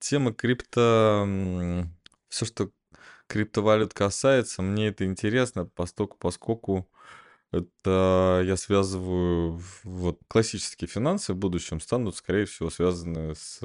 тема 0.00 0.32
крипто... 0.32 1.28
Все, 2.28 2.44
что 2.44 2.70
криптовалют 3.26 3.94
касается, 3.94 4.62
мне 4.62 4.88
это 4.88 5.04
интересно, 5.04 5.66
поскольку, 5.66 6.16
поскольку 6.18 6.88
это 7.52 8.42
я 8.44 8.56
связываю 8.56 9.62
вот 9.84 10.18
классические 10.28 10.88
финансы 10.88 11.32
в 11.32 11.36
будущем 11.36 11.80
станут, 11.80 12.16
скорее 12.16 12.46
всего, 12.46 12.70
связаны 12.70 13.34
с 13.34 13.60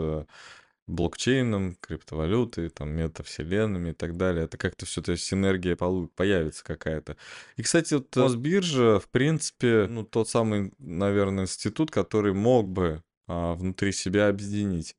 блокчейном, 0.87 1.77
криптовалютой, 1.79 2.69
там, 2.69 2.89
метавселенными 2.89 3.91
и 3.91 3.93
так 3.93 4.17
далее. 4.17 4.45
Это 4.45 4.57
как-то 4.57 4.85
все, 4.85 5.01
то 5.01 5.13
есть 5.13 5.23
синергия 5.23 5.75
появится 5.75 6.63
какая-то. 6.63 7.15
И, 7.55 7.63
кстати, 7.63 7.93
вот 7.95 8.15
Мосбиржа, 8.15 8.99
в 8.99 9.07
принципе, 9.09 9.87
ну, 9.89 10.03
тот 10.03 10.29
самый, 10.29 10.73
наверное, 10.79 11.45
институт, 11.45 11.91
который 11.91 12.33
мог 12.33 12.67
бы 12.67 13.01
а, 13.27 13.53
внутри 13.53 13.91
себя 13.93 14.27
объединить 14.27 14.95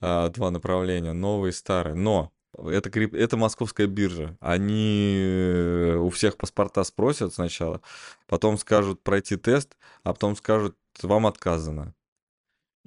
а, 0.00 0.28
два 0.30 0.50
направления, 0.50 1.12
новое 1.12 1.50
и 1.50 1.52
старое. 1.52 1.94
Но 1.94 2.32
это, 2.56 2.90
крип... 2.90 3.14
это 3.14 3.36
московская 3.36 3.86
биржа. 3.86 4.36
Они 4.40 5.94
у 5.98 6.10
всех 6.10 6.36
паспорта 6.36 6.82
спросят 6.82 7.32
сначала, 7.34 7.80
потом 8.26 8.58
скажут 8.58 9.02
пройти 9.02 9.36
тест, 9.36 9.76
а 10.02 10.12
потом 10.12 10.34
скажут, 10.34 10.76
вам 11.02 11.26
отказано. 11.26 11.94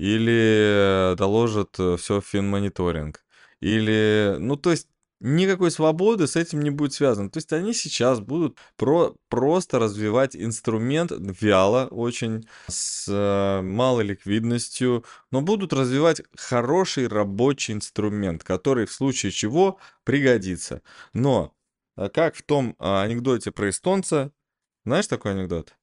Или 0.01 1.13
доложат 1.15 1.73
все 1.73 2.21
в 2.21 2.25
финмониторинг. 2.25 3.23
Или, 3.59 4.37
ну, 4.39 4.55
то 4.55 4.71
есть 4.71 4.87
никакой 5.19 5.69
свободы 5.69 6.25
с 6.25 6.35
этим 6.35 6.61
не 6.61 6.71
будет 6.71 6.93
связано. 6.93 7.29
То 7.29 7.37
есть 7.37 7.53
они 7.53 7.71
сейчас 7.71 8.19
будут 8.19 8.57
про, 8.77 9.15
просто 9.29 9.77
развивать 9.77 10.35
инструмент 10.35 11.11
вяло, 11.39 11.85
очень 11.91 12.47
с 12.67 13.05
э, 13.07 13.61
малой 13.61 14.05
ликвидностью, 14.05 15.05
но 15.29 15.41
будут 15.41 15.71
развивать 15.71 16.23
хороший 16.35 17.07
рабочий 17.07 17.73
инструмент, 17.73 18.43
который 18.43 18.87
в 18.87 18.91
случае 18.91 19.31
чего 19.31 19.77
пригодится. 20.03 20.81
Но 21.13 21.53
а 21.95 22.09
как 22.09 22.35
в 22.35 22.41
том 22.41 22.75
анекдоте 22.79 23.51
про 23.51 23.69
эстонца, 23.69 24.31
знаешь 24.83 25.05
такой 25.05 25.33
анекдот? 25.33 25.75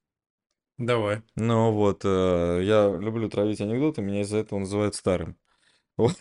Давай. 0.78 1.22
Ну 1.34 1.72
вот, 1.72 2.02
э, 2.04 2.60
я 2.62 2.88
люблю 2.88 3.28
травить 3.28 3.60
анекдоты, 3.60 4.00
меня 4.00 4.20
из-за 4.22 4.38
этого 4.38 4.60
называют 4.60 4.94
старым. 4.94 5.36
Вот, 5.98 6.16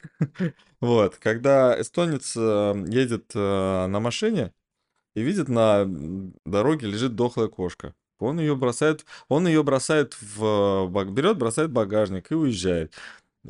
вот, 0.82 1.18
когда 1.18 1.80
эстонец 1.82 2.36
э, 2.38 2.86
едет 2.88 3.32
э, 3.36 3.88
на 3.88 4.00
машине 4.00 4.54
и 5.16 5.22
видит 5.24 5.50
на 5.50 5.86
дороге 6.46 6.88
лежит 6.88 7.16
дохлая 7.16 7.48
кошка. 7.50 7.96
Он 8.20 8.40
ее 8.40 8.56
бросает, 8.56 9.06
он 9.30 9.48
ее 9.48 9.64
бросает 9.64 10.18
в 10.22 10.88
берет, 11.12 11.38
бросает 11.38 11.72
в 11.72 11.74
багажник 11.74 12.32
и 12.32 12.36
уезжает. 12.36 12.94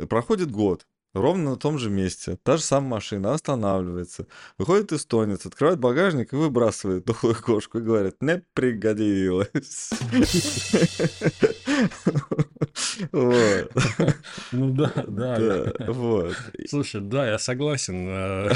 Проходит 0.09 0.51
год. 0.51 0.87
Ровно 1.21 1.51
на 1.51 1.55
том 1.55 1.79
же 1.79 1.89
месте. 1.89 2.37
Та 2.43 2.57
же 2.57 2.63
самая 2.63 2.91
машина 2.91 3.33
останавливается. 3.33 4.27
Выходит 4.57 4.93
эстонец, 4.93 5.45
открывает 5.45 5.79
багажник 5.79 6.33
и 6.33 6.35
выбрасывает 6.35 7.05
дохлую 7.05 7.35
кошку 7.35 7.79
и 7.79 7.81
говорит, 7.81 8.15
не 8.21 8.43
пригодилось. 8.53 9.91
Вот. 13.11 13.71
Ну 14.51 14.71
да, 14.71 14.91
да. 15.07 15.73
Вот. 15.87 16.35
Слушай, 16.67 17.01
да, 17.01 17.29
я 17.29 17.39
согласен. 17.39 18.07
э, 18.09 18.49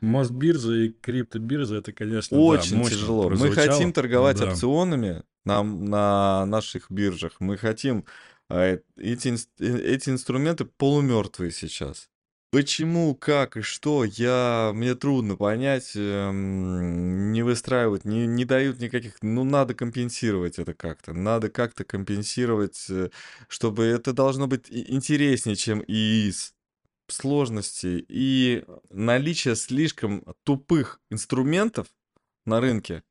Мосбиржа 0.00 0.72
и 0.72 0.88
криптобиржа, 0.90 1.76
это, 1.76 1.92
конечно, 1.92 2.38
Очень 2.38 2.84
тяжело. 2.84 3.30
Мы 3.30 3.52
хотим 3.52 3.92
торговать 3.92 4.40
опционами 4.40 5.22
на, 5.44 5.62
на 5.62 6.46
наших 6.46 6.90
биржах. 6.90 7.32
Мы 7.40 7.56
хотим... 7.56 8.04
а, 8.48 8.78
Эти, 8.96 9.34
э, 9.60 9.94
эти 9.94 10.10
инструменты 10.10 10.64
полумертвые 10.64 11.50
сейчас. 11.50 12.08
Почему, 12.52 13.14
как 13.14 13.56
и 13.56 13.62
что, 13.62 14.04
я, 14.04 14.72
мне 14.74 14.94
трудно 14.94 15.36
понять, 15.36 15.92
эм, 15.94 17.32
не 17.32 17.42
выстраивают, 17.42 18.04
не, 18.04 18.26
не 18.26 18.44
дают 18.44 18.78
никаких, 18.78 19.16
ну, 19.22 19.42
надо 19.44 19.74
компенсировать 19.74 20.58
это 20.58 20.74
как-то, 20.74 21.14
надо 21.14 21.48
как-то 21.48 21.84
компенсировать, 21.84 22.84
э, 22.90 23.08
чтобы 23.48 23.84
это 23.84 24.12
должно 24.12 24.48
быть 24.48 24.66
интереснее, 24.70 25.56
чем 25.56 25.82
ИИС, 25.86 26.54
сложности 27.08 28.04
и 28.08 28.64
наличие 28.90 29.56
слишком 29.56 30.24
тупых 30.44 31.00
инструментов 31.10 31.86
на 32.44 32.60
рынке 32.60 33.02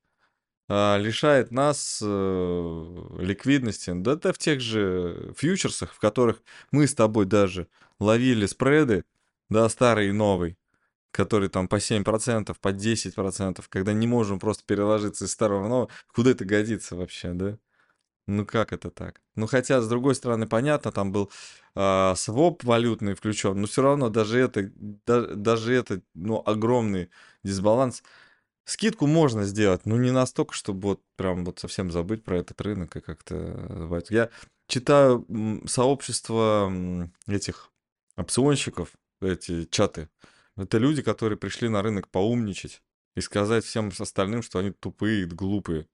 лишает 1.00 1.52
нас 1.52 2.00
э, 2.04 3.08
ликвидности. 3.20 3.92
Да 3.96 4.14
это 4.14 4.34
в 4.34 4.38
тех 4.38 4.62
же 4.62 5.34
фьючерсах, 5.38 5.94
в 5.94 6.00
которых 6.00 6.42
мы 6.72 6.88
с 6.88 6.94
тобой 6.96 7.26
даже 7.26 7.68
ловили 8.00 8.46
спреды, 8.46 9.04
да, 9.50 9.68
старый 9.70 10.10
и 10.10 10.12
новый. 10.12 10.58
который 11.12 11.50
там 11.50 11.68
по 11.68 11.80
7%, 11.80 12.60
по 12.62 12.74
10%, 12.74 13.68
когда 13.70 13.94
не 13.94 14.08
можем 14.08 14.40
просто 14.40 14.64
переложиться 14.66 15.26
из 15.26 15.32
старого 15.32 15.64
в 15.66 15.70
новое, 15.70 15.90
куда 16.14 16.32
это 16.32 16.46
годится 16.46 16.96
вообще, 16.96 17.34
да? 17.34 17.58
Ну 18.28 18.46
как 18.46 18.72
это 18.74 18.92
так? 18.92 19.22
Ну 19.36 19.48
хотя, 19.48 19.82
с 19.82 19.88
другой 19.90 20.16
стороны, 20.16 20.48
понятно, 20.48 20.92
там 20.92 21.12
был 21.12 21.32
э, 21.76 22.14
своп 22.16 22.64
валютный 22.64 23.16
включен, 23.16 23.60
но 23.60 23.68
все 23.68 23.82
равно 23.82 24.10
даже 24.10 24.40
это, 24.40 24.72
да, 24.76 25.22
даже 25.36 25.74
это, 25.74 26.02
ну, 26.14 26.42
огромный 26.46 27.10
дисбаланс. 27.44 28.04
Скидку 28.72 29.06
можно 29.06 29.44
сделать, 29.44 29.86
но 29.86 29.98
не 29.98 30.12
настолько, 30.12 30.54
чтобы 30.54 30.82
вот 30.82 31.02
прям 31.18 31.44
вот 31.44 31.60
совсем 31.60 31.92
забыть 31.92 32.24
про 32.24 32.38
этот 32.38 32.62
рынок 32.62 32.96
и 32.96 33.02
как-то... 33.02 34.02
Я 34.10 34.30
читаю 34.68 35.28
сообщество 35.66 36.72
этих 37.28 37.70
опционщиков, 38.16 38.94
эти 39.20 39.66
чаты. 39.66 40.08
Это 40.56 40.78
люди, 40.78 41.02
которые 41.02 41.38
пришли 41.38 41.68
на 41.68 41.82
рынок 41.82 42.08
поумничать 42.08 42.82
и 43.18 43.20
сказать 43.20 43.66
всем 43.66 43.92
остальным, 44.00 44.42
что 44.42 44.60
они 44.60 44.72
тупые, 44.72 45.26
глупые. 45.26 45.90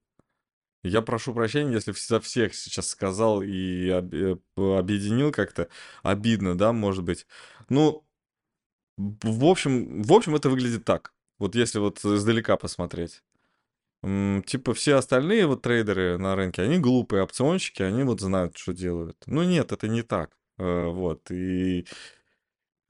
Я 0.84 1.02
прошу 1.02 1.34
прощения, 1.34 1.74
если 1.74 1.94
за 1.94 2.20
всех 2.20 2.54
сейчас 2.54 2.90
сказал 2.90 3.42
и 3.42 3.88
э, 3.88 4.36
объединил 4.56 5.32
как-то. 5.32 5.68
Обидно, 6.04 6.56
да, 6.56 6.74
может 6.74 7.04
быть. 7.04 7.26
Ну, 7.70 8.06
в 8.98 9.46
общем, 9.46 10.04
в 10.04 10.14
общем, 10.14 10.36
это 10.36 10.52
выглядит 10.52 10.86
так. 10.86 11.17
Вот 11.40 11.56
если 11.56 11.80
вот 11.80 12.04
издалека 12.04 12.58
посмотреть. 12.58 13.24
Типа 14.02 14.74
все 14.74 14.96
остальные 14.96 15.48
вот 15.48 15.64
трейдеры 15.64 16.18
на 16.18 16.36
рынке, 16.36 16.62
они 16.62 16.78
глупые 16.78 17.24
опционщики, 17.24 17.82
они 17.82 18.04
вот 18.04 18.22
знают, 18.22 18.56
что 18.58 18.74
делают. 18.74 19.18
Ну 19.26 19.44
нет, 19.44 19.72
это 19.72 19.88
не 19.88 20.04
так. 20.04 20.38
Э, 20.60 20.88
вот. 20.88 21.32
И 21.32 21.86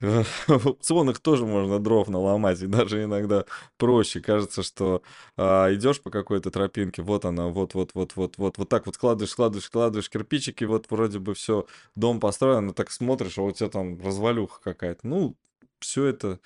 в 0.00 0.66
опционах 0.68 1.18
тоже 1.18 1.44
можно 1.44 1.80
дров 1.80 2.08
наломать, 2.08 2.62
и 2.62 2.66
даже 2.66 3.02
иногда 3.02 3.44
проще. 3.78 4.20
Кажется, 4.20 4.62
что 4.62 5.02
а, 5.36 5.72
идешь 5.74 6.00
по 6.00 6.10
какой-то 6.10 6.50
тропинке, 6.52 7.02
вот 7.02 7.24
она, 7.24 7.48
вот, 7.48 7.74
вот, 7.74 7.92
вот, 7.94 8.14
вот, 8.14 8.38
вот, 8.38 8.58
вот 8.58 8.68
так 8.68 8.86
вот 8.86 8.94
складываешь, 8.94 9.30
складываешь, 9.30 9.64
складываешь 9.64 10.08
кирпичики, 10.08 10.62
вот 10.64 10.86
вроде 10.90 11.18
бы 11.18 11.34
все, 11.34 11.66
дом 11.96 12.20
построен, 12.20 12.66
но 12.66 12.72
так 12.72 12.92
смотришь, 12.92 13.38
а 13.38 13.42
у 13.42 13.50
тебя 13.50 13.68
там 13.70 14.00
развалюха 14.00 14.60
какая-то. 14.62 15.04
Ну, 15.04 15.36
все 15.80 16.04
это 16.06 16.38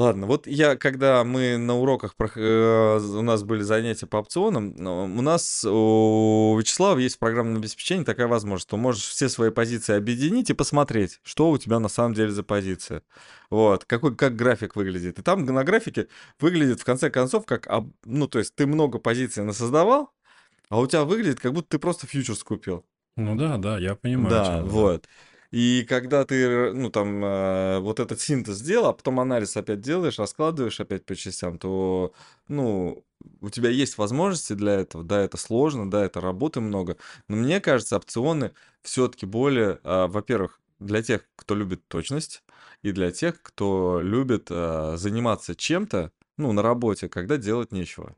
Ладно, 0.00 0.26
вот 0.26 0.46
я, 0.46 0.76
когда 0.76 1.22
мы 1.24 1.58
на 1.58 1.76
уроках, 1.76 2.14
э, 2.34 3.00
у 3.00 3.20
нас 3.20 3.42
были 3.42 3.60
занятия 3.60 4.06
по 4.06 4.16
опционам, 4.16 4.74
у 4.78 5.20
нас 5.20 5.62
у 5.62 6.56
Вячеслава 6.58 6.98
есть 6.98 7.16
в 7.16 7.18
программном 7.18 7.58
обеспечении 7.58 8.04
такая 8.04 8.26
возможность, 8.26 8.66
что 8.66 8.78
можешь 8.78 9.02
все 9.02 9.28
свои 9.28 9.50
позиции 9.50 9.94
объединить 9.94 10.48
и 10.48 10.54
посмотреть, 10.54 11.20
что 11.22 11.50
у 11.50 11.58
тебя 11.58 11.80
на 11.80 11.90
самом 11.90 12.14
деле 12.14 12.30
за 12.30 12.42
позиция. 12.42 13.02
Вот, 13.50 13.84
какой, 13.84 14.16
как 14.16 14.36
график 14.36 14.74
выглядит. 14.74 15.18
И 15.18 15.22
там 15.22 15.44
на 15.44 15.64
графике 15.64 16.06
выглядит, 16.40 16.80
в 16.80 16.84
конце 16.86 17.10
концов, 17.10 17.44
как, 17.44 17.68
ну, 18.06 18.26
то 18.26 18.38
есть 18.38 18.54
ты 18.54 18.66
много 18.66 18.98
позиций 18.98 19.44
насоздавал, 19.44 20.14
а 20.70 20.80
у 20.80 20.86
тебя 20.86 21.04
выглядит, 21.04 21.40
как 21.40 21.52
будто 21.52 21.68
ты 21.68 21.78
просто 21.78 22.06
фьючерс 22.06 22.42
купил. 22.42 22.86
Ну 23.16 23.36
да, 23.36 23.58
да, 23.58 23.78
я 23.78 23.96
понимаю. 23.96 24.30
Да, 24.30 24.62
вот. 24.62 25.02
Да. 25.02 25.08
И 25.50 25.84
когда 25.88 26.24
ты, 26.24 26.72
ну, 26.72 26.90
там, 26.90 27.24
э, 27.24 27.78
вот 27.80 27.98
этот 28.00 28.20
синтез 28.20 28.56
сделал, 28.56 28.86
а 28.90 28.92
потом 28.92 29.18
анализ 29.20 29.56
опять 29.56 29.80
делаешь, 29.80 30.18
раскладываешь 30.18 30.78
опять 30.80 31.04
по 31.04 31.16
частям, 31.16 31.58
то, 31.58 32.12
ну, 32.48 33.04
у 33.40 33.50
тебя 33.50 33.68
есть 33.70 33.98
возможности 33.98 34.52
для 34.52 34.74
этого. 34.80 35.02
Да, 35.04 35.20
это 35.20 35.36
сложно, 35.36 35.90
да, 35.90 36.04
это 36.04 36.20
работы 36.20 36.60
много. 36.60 36.96
Но 37.28 37.36
мне 37.36 37.60
кажется, 37.60 37.96
опционы 37.96 38.52
все-таки 38.82 39.26
более, 39.26 39.80
э, 39.82 40.06
во-первых, 40.06 40.60
для 40.78 41.02
тех, 41.02 41.22
кто 41.36 41.54
любит 41.54 41.86
точность, 41.88 42.42
и 42.82 42.92
для 42.92 43.10
тех, 43.10 43.42
кто 43.42 44.00
любит 44.02 44.46
э, 44.50 44.94
заниматься 44.96 45.54
чем-то, 45.56 46.12
ну, 46.38 46.52
на 46.52 46.62
работе, 46.62 47.08
когда 47.08 47.36
делать 47.36 47.72
нечего. 47.72 48.14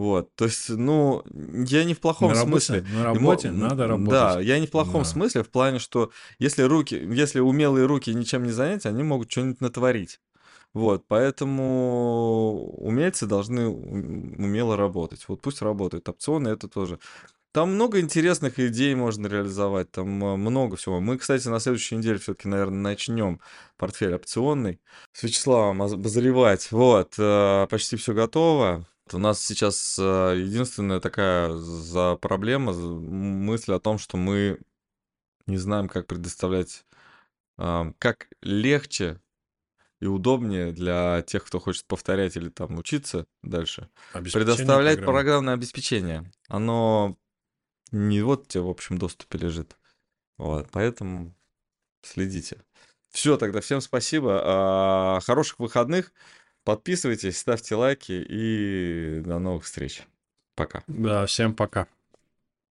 Вот, 0.00 0.34
то 0.34 0.46
есть, 0.46 0.70
ну, 0.70 1.22
я 1.30 1.84
не 1.84 1.92
в 1.92 2.00
плохом 2.00 2.28
на 2.32 2.38
работе, 2.38 2.64
смысле. 2.64 2.86
На 2.94 3.04
работе 3.04 3.48
Ему, 3.48 3.58
надо 3.58 3.86
работать. 3.86 4.10
Да, 4.10 4.40
я 4.40 4.58
не 4.58 4.66
в 4.66 4.70
плохом 4.70 5.02
да. 5.02 5.04
смысле, 5.04 5.42
в 5.42 5.50
плане, 5.50 5.78
что 5.78 6.10
если 6.38 6.62
руки, 6.62 6.94
если 6.94 7.40
умелые 7.40 7.84
руки 7.84 8.14
ничем 8.14 8.44
не 8.44 8.50
заняты, 8.50 8.88
они 8.88 9.02
могут 9.02 9.30
что-нибудь 9.30 9.60
натворить. 9.60 10.18
Вот, 10.72 11.04
поэтому 11.06 12.72
умельцы 12.78 13.26
должны 13.26 13.68
умело 13.68 14.74
работать. 14.74 15.22
Вот 15.28 15.42
пусть 15.42 15.60
работают. 15.60 16.08
Опционы 16.08 16.48
это 16.48 16.66
тоже. 16.66 16.98
Там 17.52 17.74
много 17.74 18.00
интересных 18.00 18.58
идей 18.58 18.94
можно 18.94 19.26
реализовать, 19.26 19.90
там 19.90 20.24
э, 20.24 20.36
много 20.36 20.76
всего. 20.76 20.98
Мы, 21.00 21.18
кстати, 21.18 21.46
на 21.48 21.60
следующей 21.60 21.96
неделе 21.96 22.18
все-таки, 22.18 22.48
наверное, 22.48 22.80
начнем 22.80 23.38
портфель 23.76 24.14
опционный 24.14 24.80
с 25.12 25.24
Вячеславом 25.24 25.82
обозревать. 25.82 26.72
Вот, 26.72 27.16
э, 27.18 27.66
почти 27.68 27.96
все 27.96 28.14
готово. 28.14 28.86
У 29.12 29.18
нас 29.18 29.44
сейчас 29.44 29.98
э, 29.98 30.34
единственная 30.36 31.00
такая 31.00 31.54
за 31.54 32.16
проблема, 32.16 32.72
мысль 32.72 33.72
о 33.72 33.80
том, 33.80 33.98
что 33.98 34.16
мы 34.16 34.58
не 35.46 35.56
знаем, 35.56 35.88
как 35.88 36.06
предоставлять, 36.06 36.84
как 37.56 38.28
легче 38.40 39.20
и 40.00 40.06
удобнее 40.06 40.72
для 40.72 41.22
тех, 41.22 41.44
кто 41.44 41.60
хочет 41.60 41.84
повторять 41.86 42.36
или 42.36 42.48
там 42.48 42.78
учиться 42.78 43.26
дальше, 43.42 43.90
предоставлять 44.12 44.98
программы. 44.98 45.04
программное 45.04 45.54
обеспечение. 45.54 46.30
Оно 46.48 47.18
не 47.92 48.22
вот 48.22 48.48
тебе 48.48 48.62
в 48.62 48.68
общем 48.68 48.98
доступе 48.98 49.38
лежит. 49.38 49.76
Вот, 50.38 50.68
поэтому 50.72 51.34
следите. 52.02 52.62
Все, 53.10 53.36
тогда 53.36 53.60
всем 53.60 53.80
спасибо. 53.80 54.40
А, 54.42 55.20
хороших 55.20 55.58
выходных. 55.58 56.12
Подписывайтесь, 56.64 57.38
ставьте 57.38 57.74
лайки 57.74 58.12
и 58.12 59.20
до 59.24 59.38
новых 59.38 59.64
встреч. 59.64 60.02
Пока. 60.56 60.82
Да, 60.86 61.26
всем 61.26 61.54
пока. 61.54 61.86